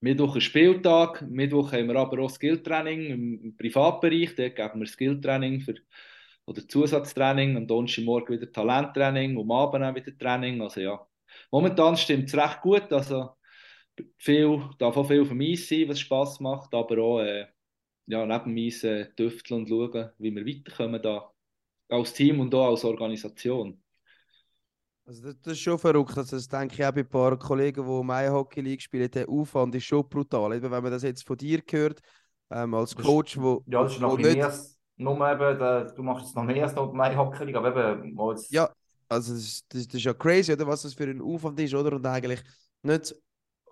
[0.00, 1.22] Mittwoch ist Spieltag.
[1.28, 4.34] Mittwoch haben wir aber auch Skilltraining im, Privatbereich.
[4.34, 5.74] Dort geben wir Skilltraining für,
[6.46, 7.56] oder Zusatztraining.
[7.56, 9.38] Am Donnerstagmorgen wieder Talenttraining.
[9.38, 10.62] Am Abend auch wieder Training.
[10.62, 11.06] Also ja,
[11.50, 12.90] momentan stimmt es recht gut.
[12.92, 13.30] Also
[14.16, 17.46] viel, darf auch viel vom Eis sein, was Spass macht, aber auch äh,
[18.06, 21.30] ja, neben Eis äh, tüfteln und schauen, wie wir weiterkommen da
[21.88, 23.82] als Team und auch als Organisation.
[25.10, 26.16] Also das, das, ist schon verrückt.
[26.16, 29.10] Also das denke ich auch bei ein paar Kollegen, die meine Hockey League spielen.
[29.10, 30.54] Der Aufwand ist schon brutal.
[30.54, 32.00] Eben, wenn man das jetzt von dir hört,
[32.48, 34.40] ähm, als Coach, wo, ja, das ist noch nicht...
[34.40, 37.76] als nur eben, der, du machst es noch mehr als noch meine Hockey League, aber
[37.76, 38.52] eben, jetzt...
[38.52, 38.70] Ja,
[39.08, 41.96] also das, das, das, ist ja crazy, oder was das für ein Aufwand ist, oder?
[41.96, 42.40] Und eigentlich
[42.82, 43.12] nicht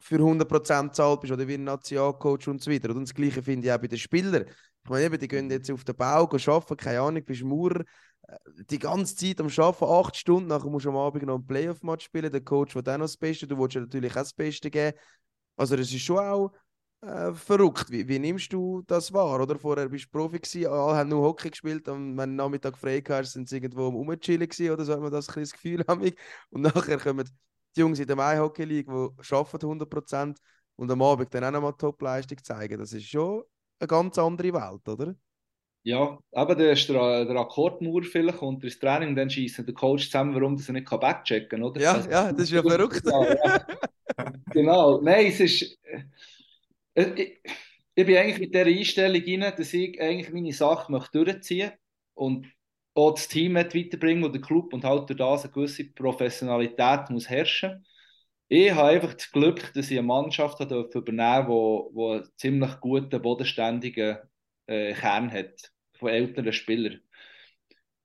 [0.01, 2.91] für 100% zahlt bist oder wie ein Nationalcoach und so weiter.
[2.91, 4.45] Und das Gleiche finde ich auch bei den Spielern.
[4.89, 7.81] Ich meine, eben, die gehen jetzt auf den Bau arbeiten, keine Ahnung, bist Maurer,
[8.27, 8.37] äh,
[8.71, 12.07] die ganze Zeit am Arbeiten, acht Stunden, nachher musst du am Abend noch ein Playoff-Match
[12.07, 14.97] spielen, der Coach will auch noch das Beste, du willst natürlich auch das Beste geben.
[15.59, 16.53] Also das ist schon auch
[17.03, 17.91] äh, verrückt.
[17.91, 19.43] Wie, wie, nimmst du das wahr?
[19.43, 22.79] Oder vorher bist du Profi gewesen, alle haben nur Hockey gespielt und wenn du Nachmittag
[22.79, 25.53] frei hast, sind sie irgendwo am Rumchillen gewesen, oder so hat man das, ein das
[25.53, 25.85] Gefühl
[26.51, 27.29] Und nachher kommen
[27.77, 30.39] die Jungs in der Mai-Hockey League, die arbeiten 100%
[30.77, 32.79] und am Abend dann auch nochmal Top-Leistung zeigen.
[32.79, 33.43] Das ist schon
[33.81, 35.15] eine ganz andere Welt, oder?
[35.85, 40.35] Ja, aber der, der, der Akkordmauer vielleicht unter das Training, dann schießen der Coach zusammen,
[40.35, 41.81] warum er nicht backchecken kann, oder?
[41.81, 43.03] Ja, also, ja, das ist ja verrückt.
[43.07, 43.67] Ja,
[44.51, 45.79] genau, nein, es ist...
[46.95, 47.41] Äh, ich,
[47.95, 51.73] ich bin eigentlich mit dieser Einstellung rein, dass ich eigentlich meine Sache möchte durchziehen
[52.15, 52.47] und
[52.95, 57.29] auch das Team weiterbringen und der Club und halt durch das eine gewisse Professionalität muss
[57.29, 57.85] herrschen.
[58.49, 62.81] Ich habe einfach das Glück, dass ich eine Mannschaft habe übernehmen wo, wo einen ziemlich
[62.81, 64.19] guten, bodenständigen
[64.67, 67.01] äh, Kern hat von älteren Spielern.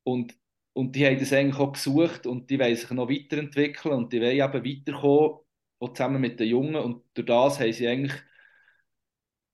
[0.04, 0.36] Und,
[0.74, 4.22] und die haben das eigentlich auch gesucht und die wollen sich noch weiterentwickeln und die
[4.22, 5.40] wollen eben weiterkommen,
[5.80, 8.14] auch zusammen mit den Jungen und durch das haben sie eigentlich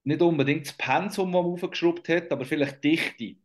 [0.03, 3.35] nicht unbedingt das Pensum, das man aufgeschraubt hat, aber vielleicht Dichte.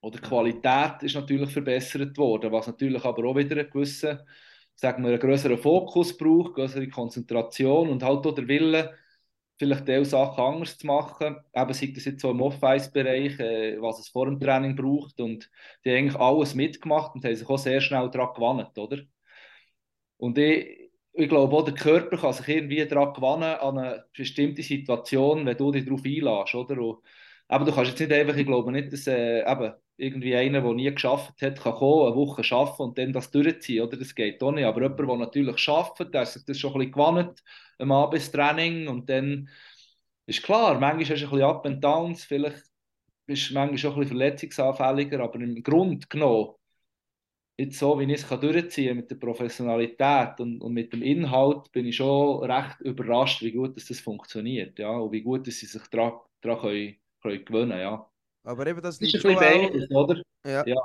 [0.00, 4.20] Oder die Qualität ist natürlich verbessert worden, was natürlich aber auch wieder einen gewissen,
[4.76, 8.94] sagen wir, einen größeren Fokus braucht, größere Konzentration und halt auch der Wille,
[9.58, 11.36] vielleicht diese Sachen anders zu machen.
[11.54, 15.20] Eben sei das jetzt so im Off-Ice-Bereich, äh, was es vor dem Training braucht.
[15.20, 15.50] Und
[15.84, 18.98] die haben eigentlich alles mitgemacht und haben sich auch sehr schnell daran gewandt, oder?
[20.16, 24.62] Und ich, ich glaube auch, der Körper kann sich irgendwie daran gewannen an eine bestimmte
[24.62, 26.80] Situation, wenn du dich darauf einlässt, oder?
[26.80, 26.98] Und,
[27.48, 30.72] aber du kannst jetzt nicht einfach, ich glaube nicht, dass äh, eben, irgendwie einer, der
[30.74, 33.96] nie geschafft hat, kann kommen, eine Woche arbeiten und dann das durchziehen, oder?
[33.96, 34.64] Das geht auch nicht.
[34.64, 37.30] Aber jemand, der natürlich arbeitet, der sich das schon ein bisschen gewonnen,
[37.78, 39.48] am Abendstraining und dann
[40.26, 42.64] ist klar, manchmal hast du ein bisschen Up and Downs, vielleicht
[43.26, 46.54] bist du manchmal schon ein bisschen verletzungsanfälliger, aber im Grund genommen,
[47.56, 51.70] jetzt so, wie ich es durchziehen kann mit der Professionalität und, und mit dem Inhalt,
[51.72, 55.56] bin ich schon recht überrascht, wie gut das, das funktioniert, ja, und wie gut dass
[55.58, 56.60] sie sich daran, daran
[57.22, 58.08] können, gewöhnen, ja.
[58.44, 60.22] Aber eben das liegt schon beides, oder?
[60.44, 60.64] Ja.
[60.66, 60.76] ja.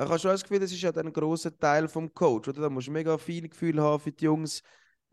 [0.00, 2.62] Ich habe schon das Gefühl, das ist ja ein großer Teil vom Coach, oder?
[2.62, 4.62] Da musst du mega viel Gefühl haben für die Jungs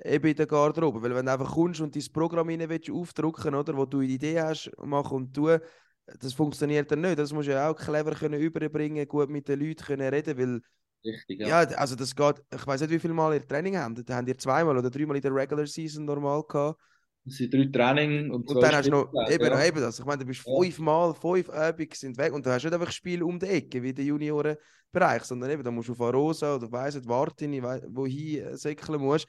[0.04, 3.56] eben in der Garderobe, weil wenn du einfach kommst und dein Programm rein willst, aufdrucken,
[3.56, 5.60] oder, wo du eine Idee hast, machen und tun,
[6.06, 7.18] das funktioniert dann nicht.
[7.18, 10.62] Das musst du ja auch clever können überbringen, gut mit den Leuten können reden, weil
[11.06, 11.64] Richtig, ja.
[11.64, 11.78] ja.
[11.78, 14.10] also das geht, ich weiß nicht, wie viele Mal ihr Training habt.
[14.10, 16.80] Da habt ihr zweimal oder dreimal in der Regular Season normal gehabt.
[17.26, 19.66] Das sind drei Training und, und dann hast du noch eben, ja.
[19.66, 19.98] eben das.
[19.98, 20.56] Ich meine, du bist ja.
[20.56, 23.94] fünfmal, fünf Übungen sind weg und du hast nicht einfach Spiel um die Ecke wie
[23.94, 28.58] der Juniorenbereich, sondern eben, da musst du auf Arosa oder weiss nicht, Wartini, wohin äh,
[28.58, 29.28] säckeln musst.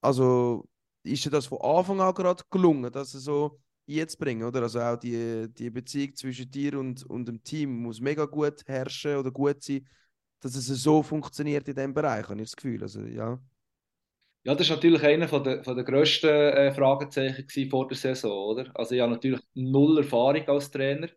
[0.00, 0.68] Also
[1.02, 4.62] ist dir das von Anfang an gerade gelungen, dass du so jetzt bringen, oder?
[4.62, 9.16] Also auch die, die Beziehung zwischen dir und, und dem Team muss mega gut herrschen
[9.16, 9.84] oder gut sein,
[10.40, 12.82] dass es so funktioniert in diesem Bereich, habe ich das Gefühl.
[12.82, 13.38] Also, ja.
[14.46, 18.30] Ja, das ist natürlich einer von der, von der grössten äh, Fragezeichen vor der Saison,
[18.32, 18.70] oder?
[18.74, 21.08] Also ich habe natürlich null Erfahrung als Trainer,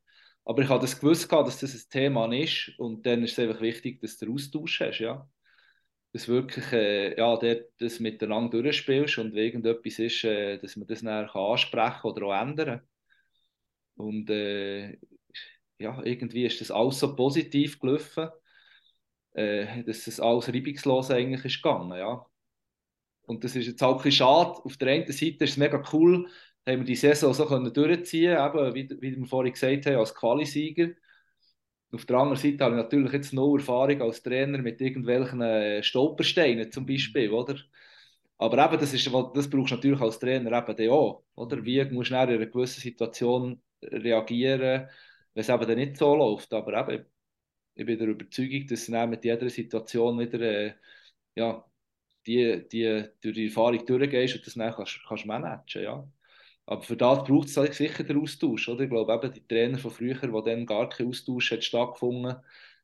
[0.45, 3.61] aber ich habe das gewusst, dass das ein Thema ist und dann ist es einfach
[3.61, 5.30] wichtig, dass du Austausch hast, ja.
[6.13, 11.01] Dass wirklich äh, ja, dort das miteinander durchspielst und irgendetwas ist, äh, dass man das
[11.01, 12.82] dann kann ansprechen oder auch ändern
[13.97, 14.97] Und äh,
[15.80, 18.30] ja, irgendwie ist das alles so positiv gelaufen
[19.34, 22.25] äh, dass es alles reibungslos eigentlich ist gegangen, ja.
[23.30, 24.51] Und das ist jetzt halt ein schade.
[24.63, 26.27] Auf der einen Seite ist es mega cool,
[26.67, 30.15] haben wir die Saison so können durchziehen eben, wie, wie wir vorhin gesagt haben, als
[30.15, 30.89] Qualisieger.
[31.91, 35.84] Auf der anderen Seite habe ich natürlich jetzt noch Erfahrung als Trainer mit irgendwelchen äh,
[35.84, 37.55] Stolpersteinen zum Beispiel, oder?
[38.38, 41.63] Aber eben, das, ist, das brauchst du natürlich als Trainer eben auch, oder?
[41.65, 44.89] Wie musst du in einer gewissen Situation reagieren,
[45.34, 46.53] wenn es eben dann nicht so läuft.
[46.53, 47.05] Aber eben,
[47.75, 50.73] ich bin der Überzeugung, dass du mit jeder Situation wieder äh,
[51.36, 51.65] ja,
[52.26, 56.07] die, die, durch die Erfahrung durchgehst und das dann kannst, kannst managen, ja.
[56.65, 58.84] Aber für das braucht es halt sicher den Austausch, oder?
[58.84, 62.36] Ich glaube eben, die Trainer von früher, wo dann gar kein Austausch hat stattgefunden,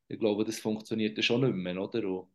[0.08, 2.04] ich glaube, das funktioniert schon nicht mehr, oder?
[2.08, 2.28] Und,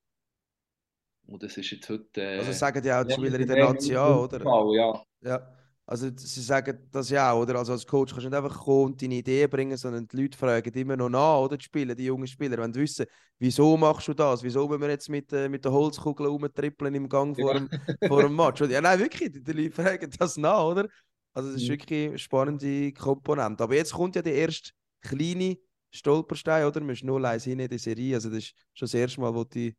[1.27, 2.21] und das ist jetzt heute...
[2.21, 4.41] Äh, also sagen ja auch die Spieler in der Nation, oder?
[4.41, 5.05] Fall, ja.
[5.23, 5.60] ja.
[5.91, 7.57] Also sie sagen das ja auch, oder?
[7.57, 10.39] Also als Coach kannst du nicht einfach kommen und deine Idee bringen, sondern die Leute
[10.39, 11.57] fragen immer noch nach, oder?
[11.57, 13.07] Die Spieler, die jungen Spieler, wenn sie wissen,
[13.41, 14.45] wieso machst du das?
[14.45, 17.59] Wieso müssen wir jetzt mit, äh, mit der Holzkugel rumtrippeln im Gang vor, ja.
[17.59, 17.69] dem,
[18.07, 18.61] vor dem Match?
[18.71, 20.89] ja, nein, wirklich, die, die Leute fragen das nach, oder?
[21.33, 21.73] Also das ist mhm.
[21.73, 23.65] wirklich eine spannende Komponente.
[23.65, 24.71] Aber jetzt kommt ja der erste
[25.01, 25.59] kleine
[25.91, 26.79] Stolperstein, oder?
[26.79, 28.15] Du musst nur leise hin in die Serie.
[28.15, 29.73] Also das ist schon das erste Mal, wo du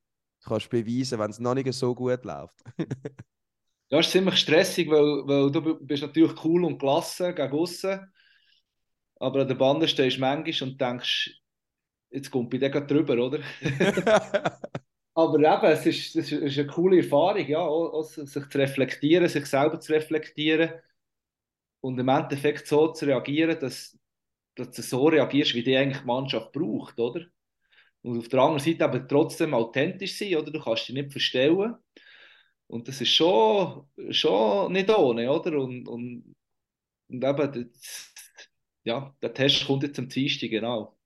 [0.43, 2.62] kannst beweisen, wenn es noch nicht so gut läuft.
[3.92, 8.00] ja, es ist ziemlich stressig, weil, weil du bist natürlich cool und gelassen gegen außen.
[9.20, 11.32] Aber an der Bande stehst du manchmal und denkst,
[12.12, 13.39] jetzt kommt bei dir drüber, oder?
[15.14, 19.28] Aber eben, es ist, es ist eine coole Erfahrung, ja, auch, auch sich zu reflektieren,
[19.28, 20.72] sich selber zu reflektieren
[21.82, 23.98] und im Endeffekt so zu reagieren, dass,
[24.56, 27.26] dass du so reagierst, wie die eigentlich die Mannschaft braucht, oder?
[28.04, 30.52] Und auf der anderen Seite aber trotzdem authentisch sein, oder?
[30.52, 31.76] Du kannst dich nicht verstellen.
[32.72, 35.59] Und das ist schon, schon nicht ohne, oder?
[35.59, 36.36] Und, und,
[37.09, 38.13] und eben, das,
[38.84, 40.97] ja, der Test kommt jetzt am Dienstag, genau.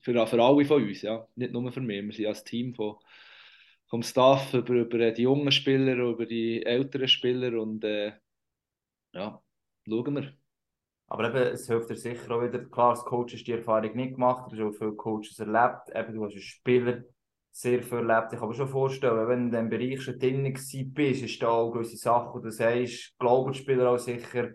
[0.00, 1.28] Für, für alle von uns, ja.
[1.36, 2.02] Nicht nur für mich.
[2.04, 2.96] Wir sind als Team von,
[3.86, 8.12] vom Staff über, über die jungen Spieler, über die älteren Spieler und äh,
[9.12, 9.40] ja,
[9.86, 10.32] schauen wir.
[11.06, 13.94] Aber eben, es hilft dir sicher auch wieder, klar, als Coach hast du die Erfahrung
[13.94, 17.04] nicht gemacht, du hast auch viele Coaches erlebt, eben, du hast als Spieler
[17.50, 18.32] sehr viel erlebt.
[18.32, 20.52] Ich kann mir schon vorstellen, wenn du in diesem Bereich schon drin
[20.94, 24.50] bist, ist da auch gewisse Sachen, du sagst, glauben die Spieler auch sicher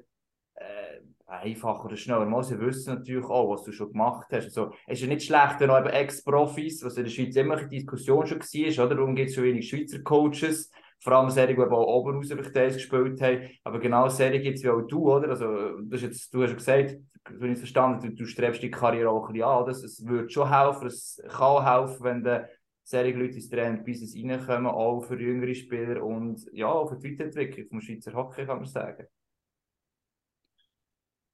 [0.56, 2.26] äh, einfacher oder schneller.
[2.26, 4.46] Mal, sie wissen natürlich auch, was du schon gemacht hast.
[4.46, 7.68] Also, es ist ja nicht schlecht, wenn auch Ex-Profis, was in der Schweiz immer eine
[7.68, 8.98] Diskussion schon war, oder?
[8.98, 10.72] Warum gibt es so wenig Schweizer Coaches?
[11.06, 14.70] vor allem Serie, die auch oben raus gespielt haben, aber genau Serie gibt es wie
[14.70, 15.30] auch du, oder?
[15.30, 16.96] Also, das jetzt, du hast ja gesagt,
[17.30, 20.30] wenn ich verstanden du, du strebst die Karriere auch ein bisschen an, das, es würde
[20.30, 22.50] schon helfen, es kann helfen, wenn der
[22.86, 27.68] Serie Leute ins Training-Business reinkommen, auch für jüngere Spieler und ja, auch für die Weiterentwicklung
[27.68, 29.08] vom Schweizer Hockey, kann man sagen.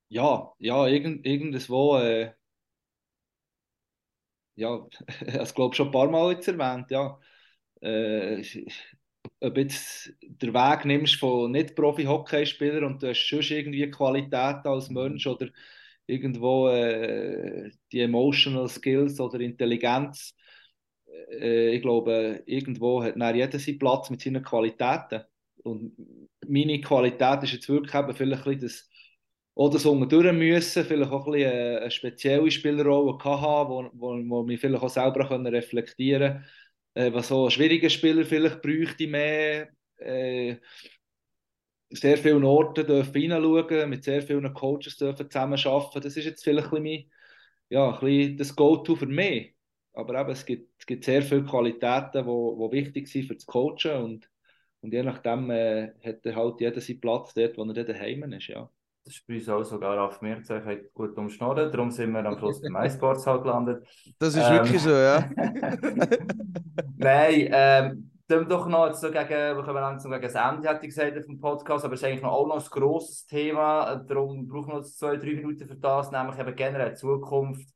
[0.10, 2.34] Ja, ja, irgend, irgendwo, äh,
[4.56, 4.88] ja,
[5.44, 7.20] ich glaube schon ein paar Mal jetzt erwähnt, ja.
[7.82, 8.44] Äh,
[9.42, 14.96] ob jetzt den Weg nimmst von Nicht-Profi-Hockeyspielern und du hast schon irgendwie Qualität als mhm.
[14.96, 15.50] Mensch oder
[16.08, 20.36] irgendwo äh, die Emotional Skills oder Intelligenz.
[21.32, 25.22] Äh, ich glaube, irgendwo hat jeder seinen Platz mit seinen Qualitäten.
[25.64, 25.94] Und
[26.48, 28.90] meine Qualität ist jetzt wirklich eben vielleicht ein das
[29.54, 34.44] oder so durch müssen, vielleicht auch ein bisschen eine, spezielle Spielerrolle haben, wo, wo, wo
[34.44, 36.46] mich vielleicht auch selber reflektieren können
[36.94, 39.70] äh, was so ein schwieriger Spieler vielleicht bräuchte mehr.
[39.98, 40.58] Äh,
[41.90, 46.02] sehr vielen Orten dürfen hineinschauen, mit sehr vielen Coaches dürfen zusammenarbeiten.
[46.02, 47.12] Das ist jetzt vielleicht ein bisschen,
[47.70, 49.56] ja, ein bisschen das Go-To für mich.
[49.94, 53.36] Aber eben, es gibt, es gibt sehr viele Qualitäten, die wo, wo wichtig sind für
[53.36, 54.30] das Coachen und,
[54.82, 58.48] und je nachdem äh, hat halt jeder seinen Platz dort, wo er dann daheim ist,
[58.48, 58.70] ja.
[59.04, 61.72] Das ist bei uns auch sogar auf mir gesagt, gut umschnorren.
[61.72, 63.88] Darum sind wir am Schluss beim MySports halt gelandet.
[64.20, 65.28] Das ist ähm, wirklich so, ja.
[66.98, 70.86] Nein, ähm, dann doch noch jetzt so gegen, wir kommen langsam gegen das Ende, hätte
[70.86, 73.96] ich gesagt, vom Podcast, aber es ist eigentlich noch auch noch ein grosses Thema.
[73.96, 77.68] Darum brauchen wir noch zwei, drei Minuten für das, nämlich eben generell Zukunft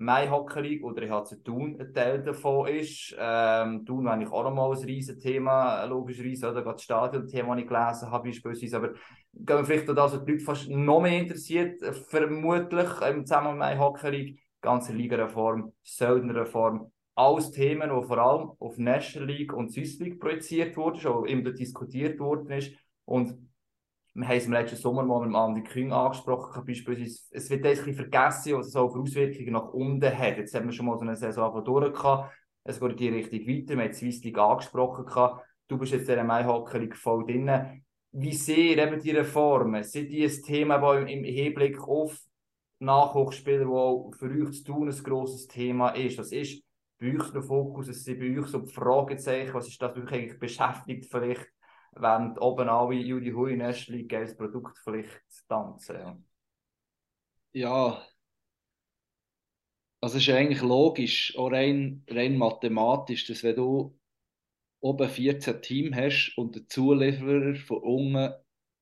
[0.00, 3.14] My Hockey oder EHC Thun ein Teil davon ist.
[3.18, 6.62] Ähm, Thun war eigentlich auch nochmal ein riesen Thema, logischerweise, oder?
[6.62, 8.76] Gerade das Stadion-Thema, das ich gelesen habe, beispielsweise.
[8.78, 8.88] Aber
[9.34, 13.58] gehen wir vielleicht auch das, was die Leute fast noch mehr interessiert, vermutlich im Zusammenhang
[13.58, 19.98] mit Hockey ganze Liga-Reform, Söldner-Reform, alles Themen, die vor allem auf National League und Swiss
[19.98, 22.72] League projiziert wurden, schon immer diskutiert worden ist.
[23.04, 23.49] Und
[24.12, 27.70] wir haben es im letzten Sommer mal mit Andi Küng angesprochen, beispielsweise, es wird ein
[27.70, 30.36] bisschen vergessen, was es auch für Auswirkungen nach unten hat.
[30.36, 31.94] Jetzt haben wir schon mal so eine Saison durch.
[32.64, 33.76] Es geht in die Richtung weiter.
[33.76, 35.40] Wir haben die Swiss League angesprochen.
[35.68, 37.82] Du bist jetzt in der Mai-Hockey voll drin.
[38.12, 42.18] Wie sehr eben die Reformen, sind die ein Thema, das im Hinblick auf
[42.80, 46.18] Nachwuchsspieler, wo für euch zu tun ein grosses Thema ist?
[46.18, 46.60] Das ist
[46.98, 50.20] bei euch der Fokus, es sind bei euch so die Fragezeichen, was ist das wirklich
[50.20, 51.46] eigentlich beschäftigt vielleicht,
[51.92, 56.24] wenn oben alle Judy Hui Liga geiles Produkt vielleicht tanzen.
[57.52, 58.06] Ja.
[60.00, 63.98] also es ist eigentlich logisch, auch rein, rein mathematisch, dass wenn du
[64.80, 68.32] oben 14 Teams hast und den Zulieferer von unten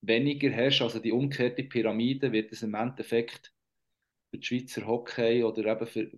[0.01, 3.53] weniger hast, also die umgekehrte Pyramide, wird es im Endeffekt
[4.31, 6.11] für die Schweizer Hockey oder eben für,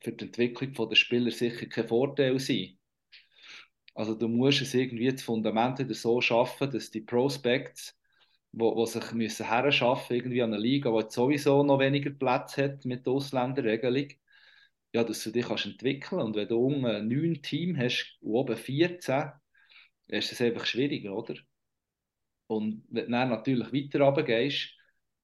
[0.00, 2.78] für die Entwicklung der Spieler sicher kein Vorteil sein.
[3.94, 7.96] Also du musst es irgendwie das Fundament wieder so schaffen, dass die Prospects,
[8.52, 12.84] wo, wo sich müssen herschaffen irgendwie an einer Liga, die sowieso noch weniger Platz hat
[12.84, 14.08] mit der Ausländerregelung,
[14.92, 18.56] ja, dass du dich kannst entwickeln und wenn du unten neun Team hast und oben
[18.56, 19.30] 14,
[20.08, 21.34] ist das einfach schwieriger, oder?
[22.46, 24.70] Und wenn du dann natürlich weiter runtergehst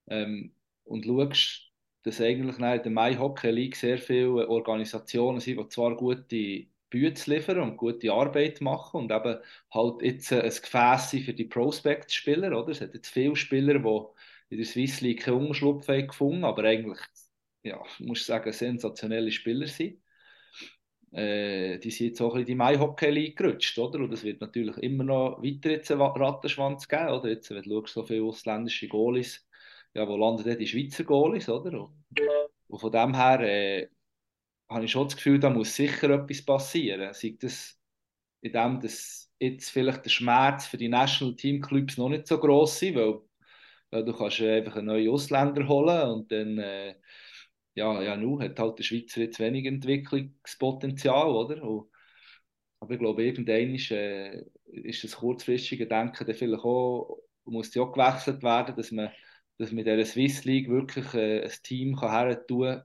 [0.08, 0.54] ähm,
[0.84, 1.70] und schaust,
[2.02, 7.30] dass eigentlich in der Mai Hockey League sehr viele Organisationen sind, die zwar gute Bücher
[7.30, 9.38] liefern und gute Arbeit machen und eben
[9.72, 12.68] halt jetzt ein Gefäß für die Prospect-Spieler?
[12.68, 16.99] Es hat jetzt viele Spieler, die in der Swiss League keinen Umschlupf gefunden aber eigentlich,
[17.62, 20.01] ja, muss ich sagen, sensationelle Spieler sind.
[21.12, 23.99] Äh, die sind jetzt auch in die Mai Hockey League gerutscht, oder?
[24.01, 27.28] Und es wird natürlich immer noch weiter jetzt einen Rattenschwanz geben, oder?
[27.28, 29.47] Jetzt, wenn du schaust, so viele ausländische Goalies,
[29.95, 31.80] ja, wo landen die Schweizer Goalies, oder?
[31.80, 32.05] Und,
[32.68, 33.88] und von dem her äh,
[34.70, 37.12] habe ich schon das Gefühl, da muss sicher etwas passieren.
[37.14, 37.78] Sei das
[38.42, 42.38] in dem, dass jetzt vielleicht der Schmerz für die National Team Clubs noch nicht so
[42.38, 43.20] groß ist, weil,
[43.90, 46.96] weil du kannst einfach einen neuen Ausländer holen und dann äh,
[47.74, 51.62] ja, ja, nun hat halt der Schweizer jetzt wenig Entwicklungspotenzial, oder?
[51.62, 51.88] Und,
[52.80, 57.82] aber ich glaube, irgendwann ist, äh, ist das kurzfristige Denken dann vielleicht auch, muss ja
[57.82, 59.10] auch gewechselt werden, dass man,
[59.58, 62.82] dass man dieser Swiss League wirklich äh, ein Team kann tun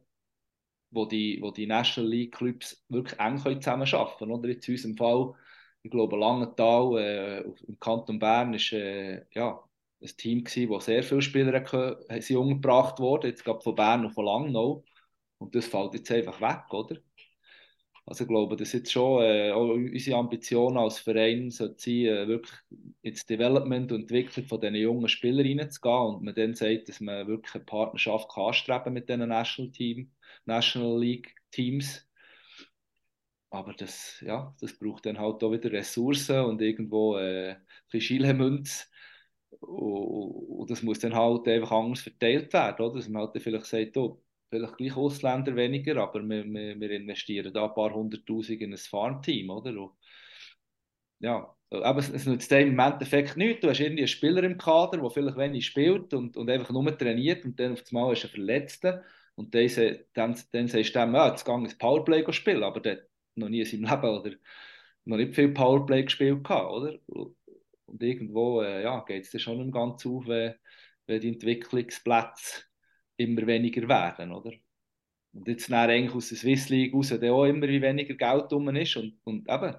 [0.91, 4.31] wo die, wo die National League Clubs wirklich eng zusammenarbeiten können.
[4.31, 5.33] Oder jetzt in unserem Fall,
[5.83, 9.61] ich glaube, Langenthal äh, im Kanton Bern ist äh, ja,
[10.01, 11.63] ein Team gewesen, wo sehr viele Spieler
[12.37, 14.83] umgebracht wurden, jetzt gerade von Bern und von Langnau.
[15.37, 16.97] Und das fällt jetzt einfach weg, oder?
[18.07, 22.53] Also ich glaube, das ist jetzt schon äh, unsere Ambition als Verein sein, äh, wirklich
[23.01, 27.27] ins Development und Entwicklung von diesen jungen Spielern reinzugehen und man dann sagt, dass man
[27.27, 30.11] wirklich eine Partnerschaft kann anstreben mit diesen National Team,
[30.45, 32.07] National League Teams.
[33.49, 38.01] Aber das, ja, das braucht dann halt auch wieder Ressourcen und irgendwo äh, ein bisschen
[38.01, 38.89] Schilemünz.
[39.61, 42.95] Und, das muss dann halt einfach anders verteilt werden, oder?
[42.99, 44.24] Dass man halt vielleicht sagt, oh,
[44.55, 48.77] vielleicht gleich Ausländer weniger, aber wir, wir, wir investieren da ein paar hunderttausend in ein
[48.77, 49.71] Farmteam, oder?
[49.79, 49.91] Und,
[51.19, 53.61] ja, aber es, es nützt dem im Endeffekt nichts.
[53.61, 56.97] Du hast irgendwie einen Spieler im Kader, der vielleicht wenig spielt und, und einfach nur
[56.97, 59.03] trainiert und dann auf einmal ist er Verletzter
[59.35, 59.67] und dann,
[60.13, 63.03] dann, dann sagst du dem, ja, jetzt gehe ich Powerplay spielen, aber der hat
[63.35, 64.31] noch nie in seinem Leben oder
[65.05, 66.97] noch nicht viel Powerplay gespielt gehabt, oder?
[67.07, 70.55] Und irgendwo äh, ja, geht es dann schon ganz auf, wenn,
[71.07, 72.63] wenn die Entwicklungsplätze
[73.17, 74.51] immer weniger werden, oder?
[75.33, 78.73] Und jetzt dann eigentlich aus der Swiss League raus dann auch immer weniger Geld drum
[78.75, 79.75] ist und, und eben,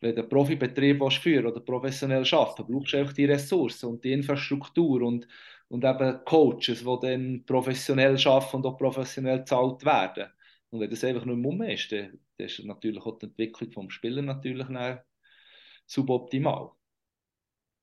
[0.00, 4.12] wenn du einen Profibetrieb führen oder professionell arbeiten brauchst du einfach die Ressourcen und die
[4.12, 5.26] Infrastruktur und,
[5.68, 10.30] und eben Coaches, die dann professionell arbeiten und auch professionell bezahlt werden.
[10.70, 13.94] Und wenn das einfach nur im ist, dann, dann ist natürlich auch die Entwicklung des
[13.94, 14.68] Spielers natürlich
[15.86, 16.70] suboptimal.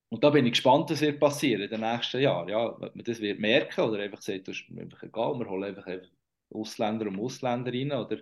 [0.09, 2.47] Und da bin ich gespannt, was wird passieren in den nächsten Jahren.
[2.47, 5.49] Ja, ob man das wird merken oder einfach sagt, das ist mir einfach egal, wir
[5.49, 6.09] holen einfach, einfach
[6.49, 7.91] Ausländer und Ausländer rein.
[7.91, 8.17] Oder?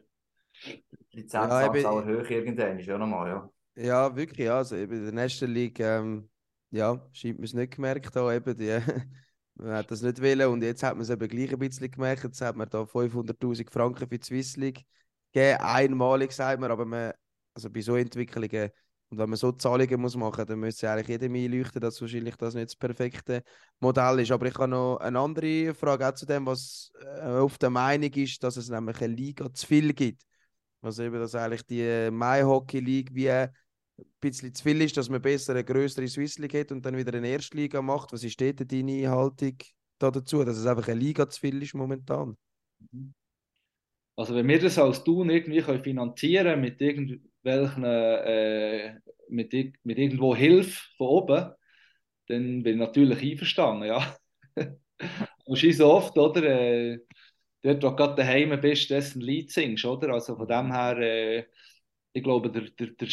[0.65, 3.49] Die Lizenzzahlen ja, hoch irgendwann, ist ja nochmal, ja.
[3.75, 6.29] Ja, wirklich, also eben in der National League, ähm,
[6.71, 8.79] ja, scheint man es nicht gemerkt, da eben die,
[9.55, 12.23] man hat das nicht wollen und jetzt hat man es eben gleich ein bisschen gemerkt,
[12.23, 14.85] jetzt hat man da 500'000 Franken für die Swiss League
[15.33, 17.11] gegeben, einmalig sagt man, aber man,
[17.53, 18.71] also bei so Entwicklungen
[19.15, 22.53] und wenn man so Zahlungen muss machen dann müsste eigentlich jedem einleuchten, dass wahrscheinlich das
[22.53, 23.43] nicht das perfekte
[23.79, 24.31] Modell ist.
[24.31, 28.11] Aber ich habe noch eine andere Frage auch zu dem, was äh, auf der Meinung
[28.11, 30.21] ist, dass es nämlich eine Liga zu viel gibt.
[30.81, 33.51] Also eben, dass eigentlich die My Hockey League wie ein
[34.19, 37.13] bisschen zu viel ist, dass man besser eine größere Swiss League hat und dann wieder
[37.13, 38.11] eine Erstliga macht.
[38.11, 39.55] Was ist dort deine Haltung
[39.97, 42.35] da dazu, dass es einfach eine Liga zu viel ist momentan?
[44.17, 46.81] Also wenn wir das als Tun irgendwie finanzieren können mit
[47.45, 51.51] irgendwelchen äh, mit, mit irgendwo Hilfe von oben,
[52.27, 54.17] dann bin ich natürlich einverstanden, ja.
[55.45, 56.43] Und ist so oft, oder?
[56.43, 56.99] Äh,
[57.61, 60.13] dort, wo du gerade daheim bist, dessen Lied singst, oder?
[60.13, 61.45] Also von dem her, äh,
[62.13, 63.07] ich glaube, der, der, der,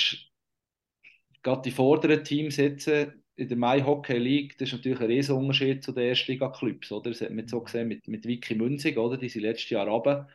[1.43, 5.37] gerade die vorderen Teams sitzen in der Mai Hockey League, das ist natürlich ein riesen
[5.37, 7.11] Unterschied zu den Erstliga-Clubs, oder?
[7.11, 9.17] Das hat man so gesehen mit, mit Vicky Münzig, oder?
[9.17, 10.29] Die sind letztes Jahr runter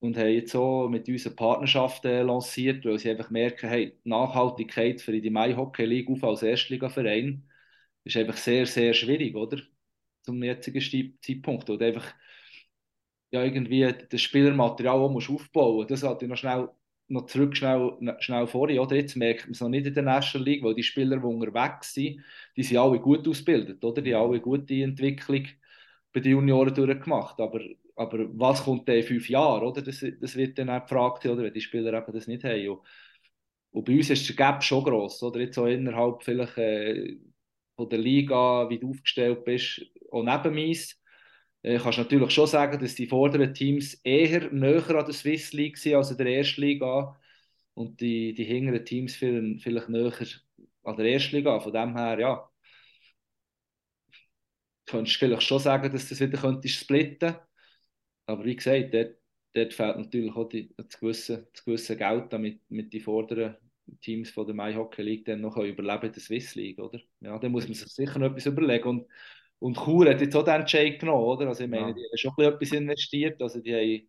[0.00, 3.98] und haben jetzt so mit uns eine Partnerschaft äh, lanciert, weil sie einfach merken, hey,
[4.04, 7.48] die Nachhaltigkeit für die Mai Hockey League auf als Erstligaverein
[8.04, 9.58] ist einfach sehr, sehr schwierig, oder?
[10.22, 11.70] Zum jetzigen Zeitpunkt.
[11.70, 12.14] Und einfach
[13.30, 16.68] ja, irgendwie das Spielermaterial auch musst aufbauen Das hat ich noch schnell
[17.10, 18.96] noch zurück schnell, schnell vorher, oder?
[18.96, 21.94] Jetzt merkt man es noch nicht in der National League, weil die Spieler, die unterwegs
[21.94, 22.20] sind,
[22.56, 24.02] die sind alle gut ausgebildet, oder?
[24.02, 25.46] Die haben alle gute Entwicklung
[26.12, 27.40] bei den Junioren durchgemacht.
[27.40, 27.60] Aber,
[27.98, 29.82] aber was kommt denn in fünf Jahren, oder?
[29.82, 31.42] Das, das wird dann auch gefragt, oder?
[31.42, 32.68] Wenn die Spieler eben das nicht haben.
[32.68, 32.80] Und,
[33.72, 35.40] und bei uns ist der Gap schon gross, oder?
[35.40, 37.16] Jetzt auch innerhalb vielleicht äh,
[37.76, 39.82] von der Liga, wie du aufgestellt bist,
[40.12, 41.00] auch neben meins
[41.62, 45.76] äh, kannst natürlich schon sagen, dass die vorderen Teams eher näher an der Swiss League
[45.78, 47.18] sind als in der ersten Liga
[47.74, 50.12] und die, die hinteren Teams vielleicht, vielleicht näher
[50.84, 51.58] an der ersten Liga.
[51.60, 52.50] Von dem her, ja,
[54.86, 57.36] könntest du vielleicht schon sagen, dass das wieder könntest splitten
[58.28, 59.16] aber wie gesagt, dort,
[59.54, 63.56] dort fehlt natürlich auch die, das, gewisse, das gewisse Geld, damit mit die vorderen
[64.02, 67.00] Teams von der My Hockey League dann noch überleben in der Swiss League, oder?
[67.20, 69.06] Ja, dann muss man sich sicher noch etwas überlegen und
[69.60, 71.48] und Chur hat jetzt auch den Shake genommen, oder?
[71.48, 71.92] Also ich meine, ja.
[71.92, 73.42] die haben schon ein etwas investiert.
[73.42, 74.08] Also die haben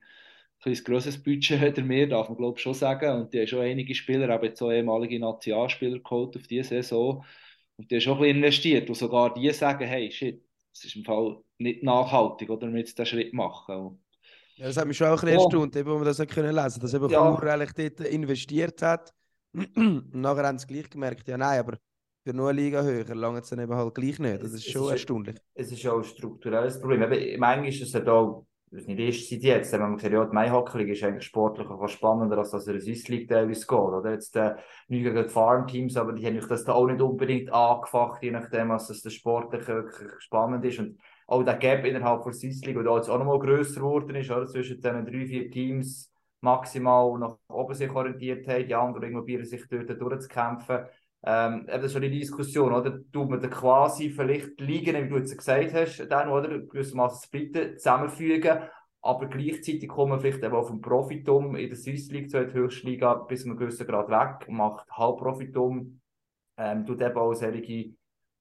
[0.66, 3.22] ein grosses Budget hinter mir, darf man glaube ich schon sagen.
[3.22, 7.26] Und die haben schon einige Spieler, aber jetzt auch ehemalige Nationalspieler geholt auf diese Saison.
[7.78, 8.90] Und die haben schon ein bisschen investiert.
[8.90, 12.72] Und sogar die sagen, hey, shit, das ist im Fall nicht nachhaltig, oder?
[12.72, 14.00] Wir jetzt diesen Schritt machen.
[14.60, 15.44] Ja, das hat mich schon auch ein bisschen oh.
[15.46, 17.34] erstaunt, wo man das nicht können lesen dass eben ja.
[17.34, 19.14] Chur eigentlich dort investiert hat.
[19.54, 21.78] Und nachher haben sie gleich gemerkt, ja nein, aber
[22.26, 24.44] für nur eine Liga höher lange es dann eben halt gleich nicht.
[24.44, 25.38] Das ist es, schon es erstaunlich.
[25.54, 27.02] Es ist auch ein strukturelles Problem.
[27.04, 30.14] Eben, manchmal ist es ja da, das ist nicht erst seit jetzt, wenn man gesagt
[30.14, 33.66] ja, die Maihockey ist eigentlich sportlich auch spannender, als dass er eine Swiss League teilweise
[33.66, 33.72] geht.
[33.72, 34.56] Oder jetzt äh,
[34.90, 38.68] nicht gegen die Farmteams, aber die haben das da auch nicht unbedingt angefacht, je nachdem,
[38.68, 39.64] was das sportlich
[40.20, 40.80] spannend ist.
[40.80, 41.00] Und
[41.30, 44.48] auch der Gap innerhalb der Swiss League, der jetzt auch nochmal grösser geworden ist, oder?
[44.48, 46.12] zwischen diesen drei, vier Teams
[46.42, 50.86] maximal nach oben sich orientiert haben, die anderen probieren sich dort durchzukämpfen.
[51.24, 52.98] Ähm, das ist schon die Diskussion, oder?
[53.12, 56.60] Tut man quasi vielleicht liegen, wie du jetzt gesagt hast, dann, oder?
[56.60, 58.62] Gewissermaßen splitten, zusammenfügen,
[59.02, 63.42] aber gleichzeitig kommen vielleicht eben auf ein Profitum in der Swiss League, zweite Höchstliga, bis
[63.42, 66.02] zu einem gewissen Grad weg, macht Halbprofitum,
[66.58, 67.94] ähm, tut eben auch solche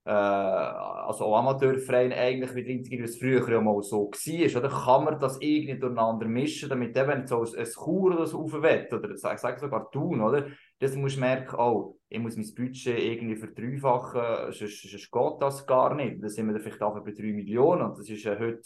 [0.08, 4.58] äh, also auch Amateurverein eigentlich wieder integrieren, wie es früher ja mal so war.
[4.58, 8.90] Oder kann man das irgendwie durcheinander mischen, damit eben so ein Chur oder so aufwett,
[8.92, 10.46] oder sag, sag sogar tun, oder?
[10.78, 15.66] Das musst du merken, oh, ich muss mein Budget irgendwie verdreifachen, sonst, sonst geht das
[15.66, 16.22] gar nicht.
[16.22, 18.62] Dann sind wir vielleicht auch bei 3 Millionen und das ist ja heute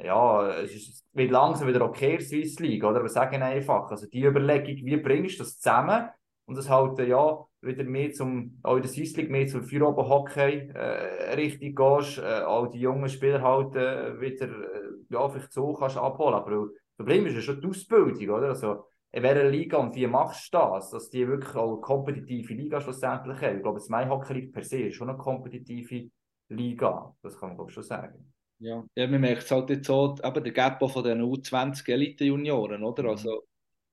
[0.00, 2.98] ja, es wird langsam wieder okay, Swiss League, oder?
[2.98, 6.08] Aber sagen einfach, also die Überlegung, wie bringst du das zusammen?
[6.46, 10.70] Und das halt, ja, wieder mehr zum, auch in der Swiss League mehr zum Feierabend-Hockey
[10.74, 15.72] äh, richtig gehst, äh, all die jungen Spieler halt äh, wieder, äh, ja, vielleicht so
[15.72, 16.34] kannst abholen.
[16.34, 18.48] Aber das Problem ist ja schon die Ausbildung, oder?
[18.48, 22.52] Also, in welcher Liga und wie machst du das, dass die wirklich auch eine kompetitive
[22.52, 23.56] Liga schlussendlich haben?
[23.56, 26.10] Ich glaube, das Mai Hockey League per se ist schon eine kompetitive
[26.48, 28.32] Liga, das kann man glaube ich schon sagen.
[28.58, 32.82] Ja, ja man merkt es halt jetzt so, eben der Gap von den U20 Elite-Junioren,
[32.82, 33.04] oder?
[33.04, 33.08] Mhm.
[33.10, 33.44] Also,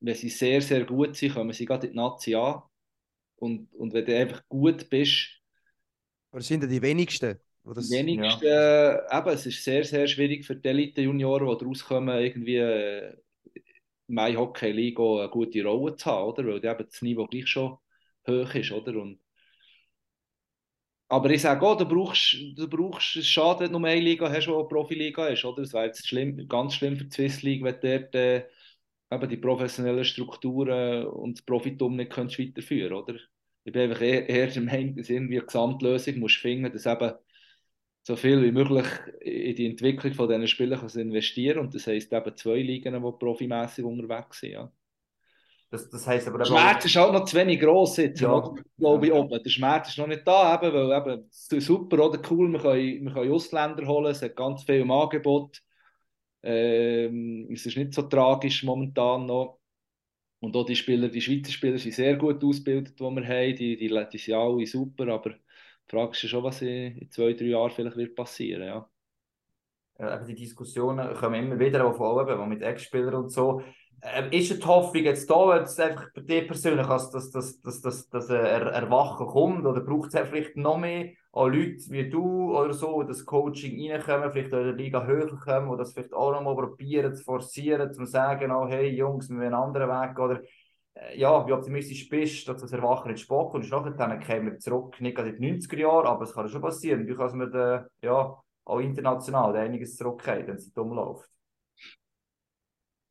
[0.02, 2.64] wenn sie sehr, sehr gut sind, kommen sie gerade in die Nazi an
[3.38, 5.30] und, und wenn du einfach gut bist.
[6.32, 7.40] Aber sind ja die wenigsten.
[7.64, 9.20] Das, die wenigsten, ja.
[9.20, 13.16] eben, es ist sehr, sehr schwierig für die Elite-Junioren, die daraus kommen, irgendwie äh,
[14.08, 16.46] My Hockey League eine gute Rolle zu haben, oder?
[16.46, 17.78] Weil eben das Niveau gleich schon
[18.28, 19.00] hoch ist, oder?
[19.00, 19.20] Und
[21.08, 24.32] aber ich sage auch, du brauchst, du brauchst es schade, wenn du nur eine Liga
[24.32, 25.62] hast, die eine Profiliga ist, oder?
[25.62, 28.46] Das wäre jetzt schlimm, ganz schlimm für die Swiss League, wenn dort äh,
[29.12, 33.16] eben die professionellen Strukturen und das Profitum nicht könntest weiterführen oder?
[33.64, 37.14] Ich bin einfach eher, eher der Meinung, dass irgendwie eine Gesamtlösung musst finden, dass eben
[38.04, 38.88] so viel wie möglich
[39.20, 43.86] in die Entwicklung von diesen Spielern investieren und das heisst eben zwei Ligen, die profimässig
[43.86, 44.72] unterwegs sind, ja.
[45.70, 48.44] Das, das heisst aber der Schmerz ist auch noch zu wenig gross jetzt, ja.
[48.78, 49.42] glaube ich, oben.
[49.42, 52.60] Der Schmerz ist noch nicht da, eben, weil eben, es ist super oder cool, wir
[52.60, 55.62] können, wir können Ausländer holen, es hat ganz viel im Angebot.
[56.44, 59.60] Ähm, es ist nicht so tragisch momentan noch.
[60.40, 63.56] Und auch die Spieler, die Schweizer Spieler sind sehr gut ausgebildet, die wir haben.
[63.56, 65.38] Die, die, die sind alle super, aber die
[65.88, 68.90] Frage ist schon, was in zwei, drei Jahren vielleicht wird passieren, ja.
[70.00, 73.62] ja die Diskussionen kommen immer wieder auf oben, mit Ex-Spielern und so.
[74.02, 77.82] Äh, ist die Hoffnung jetzt da, dass einfach bei dir persönlich, dass das, das, das,
[77.82, 79.66] das, das Erwachen kommt?
[79.66, 84.32] Oder braucht es vielleicht noch mehr an Leute wie du oder so, das Coaching reinkommen,
[84.32, 87.94] vielleicht in der Liga höher kommen oder das vielleicht auch noch mal probieren zu forcieren,
[87.94, 90.42] zu sagen, oh, hey Jungs, wir wollen einen anderen Weg oder
[90.94, 95.00] äh, ja, wie optimistisch bist, dass das Erwachen nicht Spock und nachher kämen wir zurück,
[95.00, 98.38] nicht gerade in die 90er Jahre, aber es kann schon passieren, durchaus mit, äh, ja,
[98.66, 101.30] auch international einiges zurückgehen, wenn es dumm läuft.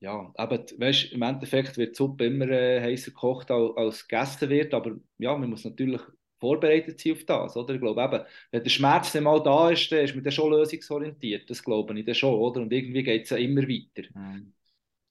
[0.01, 4.49] ja, aber weißt, im Endeffekt wird die Suppe immer äh, heißer gekocht als, als gegessen
[4.51, 6.03] wird, aber ja, man muss natürlich
[6.41, 7.74] vorbereitet sein auf das, oder?
[7.74, 10.51] Ich glaube eben, wenn der Schmerz dann mal da ist, dann ist man dann schon
[10.51, 12.61] lösungsorientiert, das glaube ich dann schon, oder?
[12.62, 14.09] Und irgendwie geht es ja immer weiter.
[14.14, 14.53] Mhm.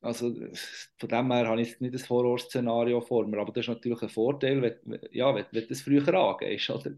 [0.02, 0.34] Also
[0.98, 4.10] von dem her habe ich nicht das Horrorszenario vor mir, aber das ist natürlich ein
[4.10, 6.92] Vorteil, wenn, ja, wenn, wenn du das früher angehst, oder?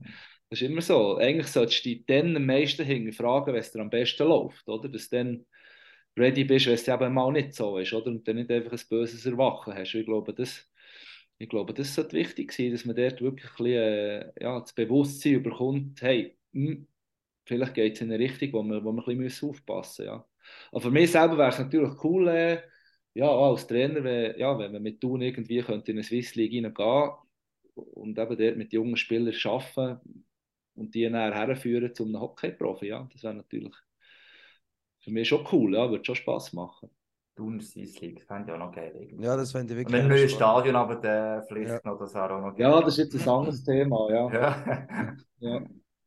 [0.49, 1.15] Das ist immer so.
[1.17, 4.89] Eigentlich solltest du dich dann am meisten hinterfragen, wenn es dir am besten läuft, oder?
[4.89, 5.45] Dass du dann
[6.17, 8.07] ready bist, wenn es eben mal nicht so ist, oder?
[8.07, 9.95] Und dann nicht einfach ein böses Erwachen hast.
[9.95, 10.69] Ich glaube, das,
[11.41, 14.73] ich glaube, das sollte wichtig sein, dass man dort wirklich ein bisschen, äh, ja, das
[14.73, 16.87] Bewusstsein überkommt, hey, mh, hm,
[17.45, 20.27] vielleicht geht es in eine Richtung, wo wir, wo wir ein bisschen aufpassen müssen, ja.
[20.71, 22.61] Aber für mich selber wäre es natürlich cool, äh,
[23.13, 26.53] ja, als Trainer, wenn, ja, wenn man mit Thun irgendwie könnte in eine Swiss League
[26.53, 26.75] reingehen
[27.75, 30.25] und eben dort mit jungen Spielern arbeiten
[30.75, 33.75] und die nachher herführen zu einem Hockey-Profi, ja, das wäre natürlich
[34.99, 36.89] für mich schon cool, ja, würde schon Spaß machen.
[37.41, 38.91] Thun Swiss League, fände ich auch noch geil.
[38.93, 39.23] Irgendwie.
[39.25, 41.79] Ja, das fände ich wirklich mit einem neuen Stadion, aber der vielleicht ja.
[41.83, 42.69] noch, das wäre auch noch geil.
[42.69, 44.31] Ja, das ist jetzt ein anderes Thema, ja.
[44.31, 45.15] ja.
[45.39, 45.61] ja.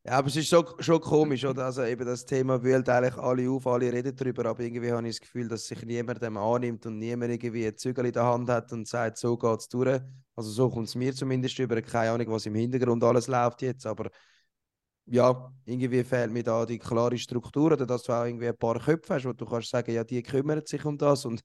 [0.07, 1.65] Ja, aber es ist schon, schon komisch, oder?
[1.65, 5.17] Also eben das Thema wühlt eigentlich alle auf, alle reden darüber, aber irgendwie habe ich
[5.17, 8.51] das Gefühl, dass sich niemand dem annimmt und niemand irgendwie ein Zügel in der Hand
[8.51, 10.03] hat und sagt, so geht es durch.
[10.37, 11.81] Also so kommt es mir zumindest über.
[11.81, 14.11] Keine Ahnung, was im Hintergrund alles läuft jetzt, aber
[15.07, 18.79] ja, irgendwie fehlt mir da die klare Struktur oder dass du auch irgendwie ein paar
[18.79, 21.43] Köpfe hast, wo du kannst sagen, ja, die kümmern sich um das und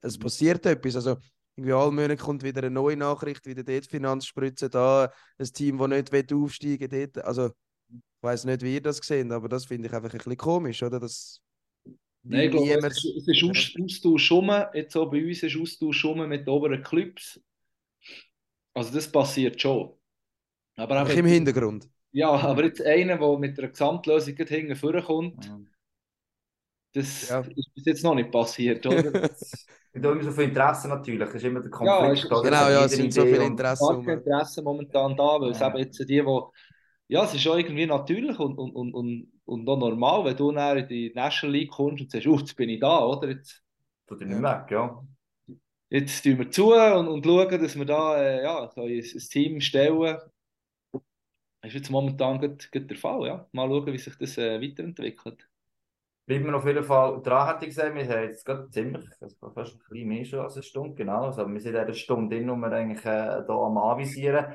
[0.00, 0.22] es mhm.
[0.22, 0.96] passiert etwas.
[0.96, 1.16] Also
[1.56, 6.10] irgendwie alle Monate kommt wieder eine neue Nachricht, wieder dort Finanzspritze da, ein Team, das
[6.10, 7.24] nicht aufsteigen will, dort.
[7.24, 7.46] Also
[7.88, 10.82] ich weiß nicht, wie ihr das seht, aber das finde ich einfach ein bisschen komisch,
[10.82, 11.00] oder?
[11.00, 11.40] Das,
[12.22, 16.04] Nein, ich glaube, es, es ist Aus Austausch rum, jetzt auch bei uns ist Austausch
[16.04, 17.40] rum mit oberen Clubs.
[18.74, 19.94] Also das passiert schon.
[20.76, 21.88] Aber auch im Hintergrund.
[22.12, 25.50] Ja, aber jetzt einer, der mit einer Gesamtlösung hinten vorkommt,
[26.92, 27.40] das ja.
[27.40, 29.02] ist bis jetzt noch nicht passiert, oder?
[29.92, 32.30] Gibt immer so viel Interesse natürlich, das ist immer der Konflikt.
[32.30, 34.08] Ja, genau, ja, es sind so viele Interessen.
[34.08, 35.56] Interesse momentan da, weil ja.
[35.56, 36.24] es eben jetzt die, die
[37.08, 40.52] ja, es ist schon irgendwie natürlich und, und, und, und, und auch normal, wenn du
[40.52, 43.30] dann in die National League kommst und sagst, oh, jetzt bin ich da, oder?
[43.30, 43.64] Jetzt,
[44.06, 45.02] du dich nicht weg, ja.
[45.88, 49.28] Jetzt tun wir zu und, und schauen, dass wir da äh, ja, so ein, ein
[49.28, 50.18] Team stellen.
[51.62, 53.46] Ist jetzt momentan gut, gut der Fall, ja.
[53.52, 55.46] Mal schauen, wie sich das äh, weiterentwickelt.
[56.26, 57.94] Bleiben wir auf jeden Fall dran, hätte ich gesagt.
[57.94, 61.24] Wir haben jetzt gerade ziemlich, also fast ein bisschen mehr schon als eine Stunde, genau.
[61.24, 64.46] Also wir sind in einer Stunde drin, wo wir eigentlich äh, hier am Anvisieren.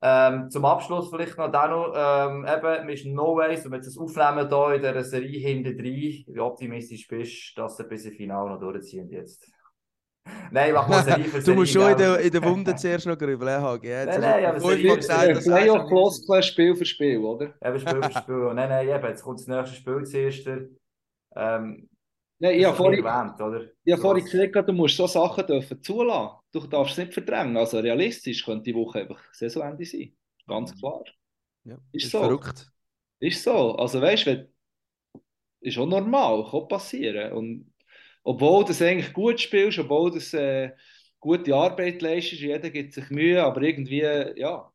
[0.00, 3.88] Ähm, zum Abschluss vielleicht noch Dano, ähm, eben, wir sind No Ways, wenn wir jetzt
[3.88, 8.16] das aufnehmen hier in dieser Serie hinter drei, wie optimistisch bist, dass wir bis ins
[8.16, 9.50] Finale noch durchziehen jetzt?
[10.50, 13.18] Nein, mach mal Serie für Du musst schon in der, in der Wunde zuerst noch
[13.18, 13.88] grübeln, Hagi.
[13.88, 17.54] Nein, nein, aber Serie gesagt, das Playoff Floskel Spiel für Spiel, oder?
[17.64, 18.54] Eben Spiel für Spiel.
[18.54, 20.46] nein, nein, eben, jetzt kommt das nächste Spiel zuerst.
[21.36, 21.88] Ähm,
[22.40, 23.68] Nein, ich habe vorhin, erwähnt, oder?
[23.84, 26.36] Ich habe vorhin gesagt, du musst so Sachen dürfen zulassen.
[26.52, 27.56] Du darfst es nicht verdrängen.
[27.56, 30.16] Also realistisch könnte die Woche einfach Saisonende sein.
[30.46, 30.78] Ganz mhm.
[30.78, 31.04] klar.
[31.64, 32.20] Ja, ist, ist so.
[32.20, 32.70] verrückt.
[33.18, 33.74] Ist so.
[33.74, 34.48] Also weißt du,
[35.60, 37.32] ist auch normal, kann passieren.
[37.32, 37.72] Und
[38.28, 40.76] obwohl du eigentlich gut spielst, obwohl du äh,
[41.18, 44.02] gute Arbeit leistest, jeder gibt sich Mühe, aber irgendwie,
[44.36, 44.70] ja,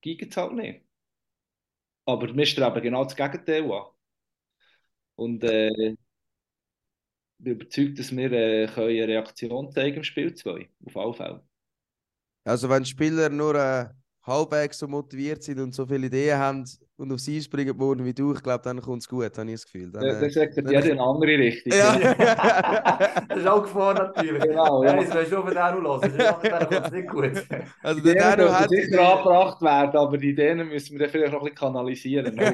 [0.00, 0.82] geht es halt nicht.
[2.04, 3.86] Aber wir streben genau das Gegenteil an.
[5.16, 5.96] Und äh,
[7.38, 10.70] bin überzeugt, dass wir äh, eine Reaktion zeigen im Spiel 2.
[10.86, 11.48] Auf alle Fälle.
[12.44, 13.88] Also, wenn Spieler nur äh,
[14.28, 16.64] halbwegs so motiviert sind und so viele Ideen haben
[16.98, 19.54] und auf sie springen worden wie du, ich glaube, dann kommt es gut, habe ich
[19.54, 19.90] das Gefühl.
[19.90, 21.72] Dann, äh, das sagt jeder in eine andere Richtung.
[21.72, 21.96] Ja.
[23.28, 24.42] das ist auch Gefahr natürlich.
[24.42, 24.84] Genau.
[24.84, 24.96] Ja.
[24.96, 26.12] Das wäre schon von der hören,
[26.42, 27.46] dann kommt es nicht gut.
[27.82, 31.40] Also, der Dano hat sicher angebracht werden, aber die Ideen müssen wir dann vielleicht noch
[31.40, 32.36] ein bisschen kanalisieren.
[32.36, 32.52] genau.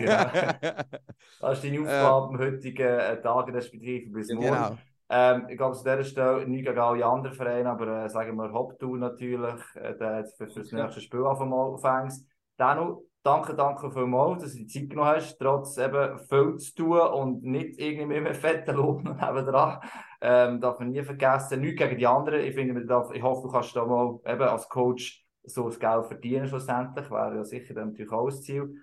[1.40, 4.46] Das ist deine Aufgabe am heutigen äh, Tag, respektive bis morgen.
[4.46, 4.78] Genau.
[5.08, 8.52] Ähm, ich glaube, an dieser Stelle nicht gegen alle anderen Vereine, aber äh, sagen wir
[8.52, 12.26] Haupttour natürlich, äh, der für, für das nächste Spiel auf einmal aufhängst.
[12.56, 17.00] Dann danke, danke vielmals, dass du die Zeit genommen hast, trotz eben viel zu tun
[17.00, 19.80] und nicht irgendwie mehr fetten Lohn nebenan.
[20.20, 21.60] Ähm, darf man nie vergessen.
[21.60, 22.40] Nichts gegen die anderen.
[22.40, 22.80] Ich, finde,
[23.12, 27.10] ich hoffe, du kannst da mal eben als Coach so das Geld verdienen schlussendlich.
[27.10, 28.74] Wäre ja sicher dann natürlich auch das Ziel.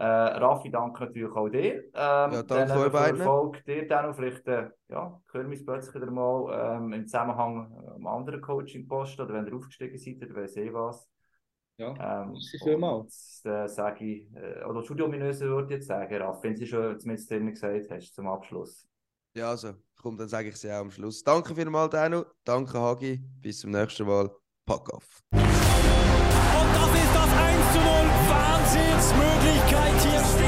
[0.00, 1.82] Äh, Raffi, danke natürlich auch dir.
[1.82, 3.20] Ähm, ja, danke euch beiden.
[3.20, 7.04] Erfolg dir dann auch vielleicht, äh, ja, hören wir uns plötzlich wieder mal ähm, im
[7.04, 11.08] Zusammenhang mit einem anderen Coaching-Post oder wenn ihr aufgestiegen seid, oder weiß eh was.
[11.78, 13.42] Ja, ähm, merci vielmals.
[13.44, 17.28] Äh, sage ich, äh, oder Studiominöse würde ich jetzt sagen, Raffi, wenn sie schon zumindest
[17.28, 18.86] drin gesagt hast, zum Abschluss.
[19.34, 21.24] Ja, also, komm, dann sage ich sie auch am Schluss.
[21.24, 22.22] Danke vielmals, Danu.
[22.44, 23.20] Danke, Hagi.
[23.40, 24.30] Bis zum nächsten Mal.
[24.64, 25.47] Pack auf
[26.94, 27.86] ist das 1 zu 0.
[28.28, 30.47] Wahnsinnsmöglichkeit hier.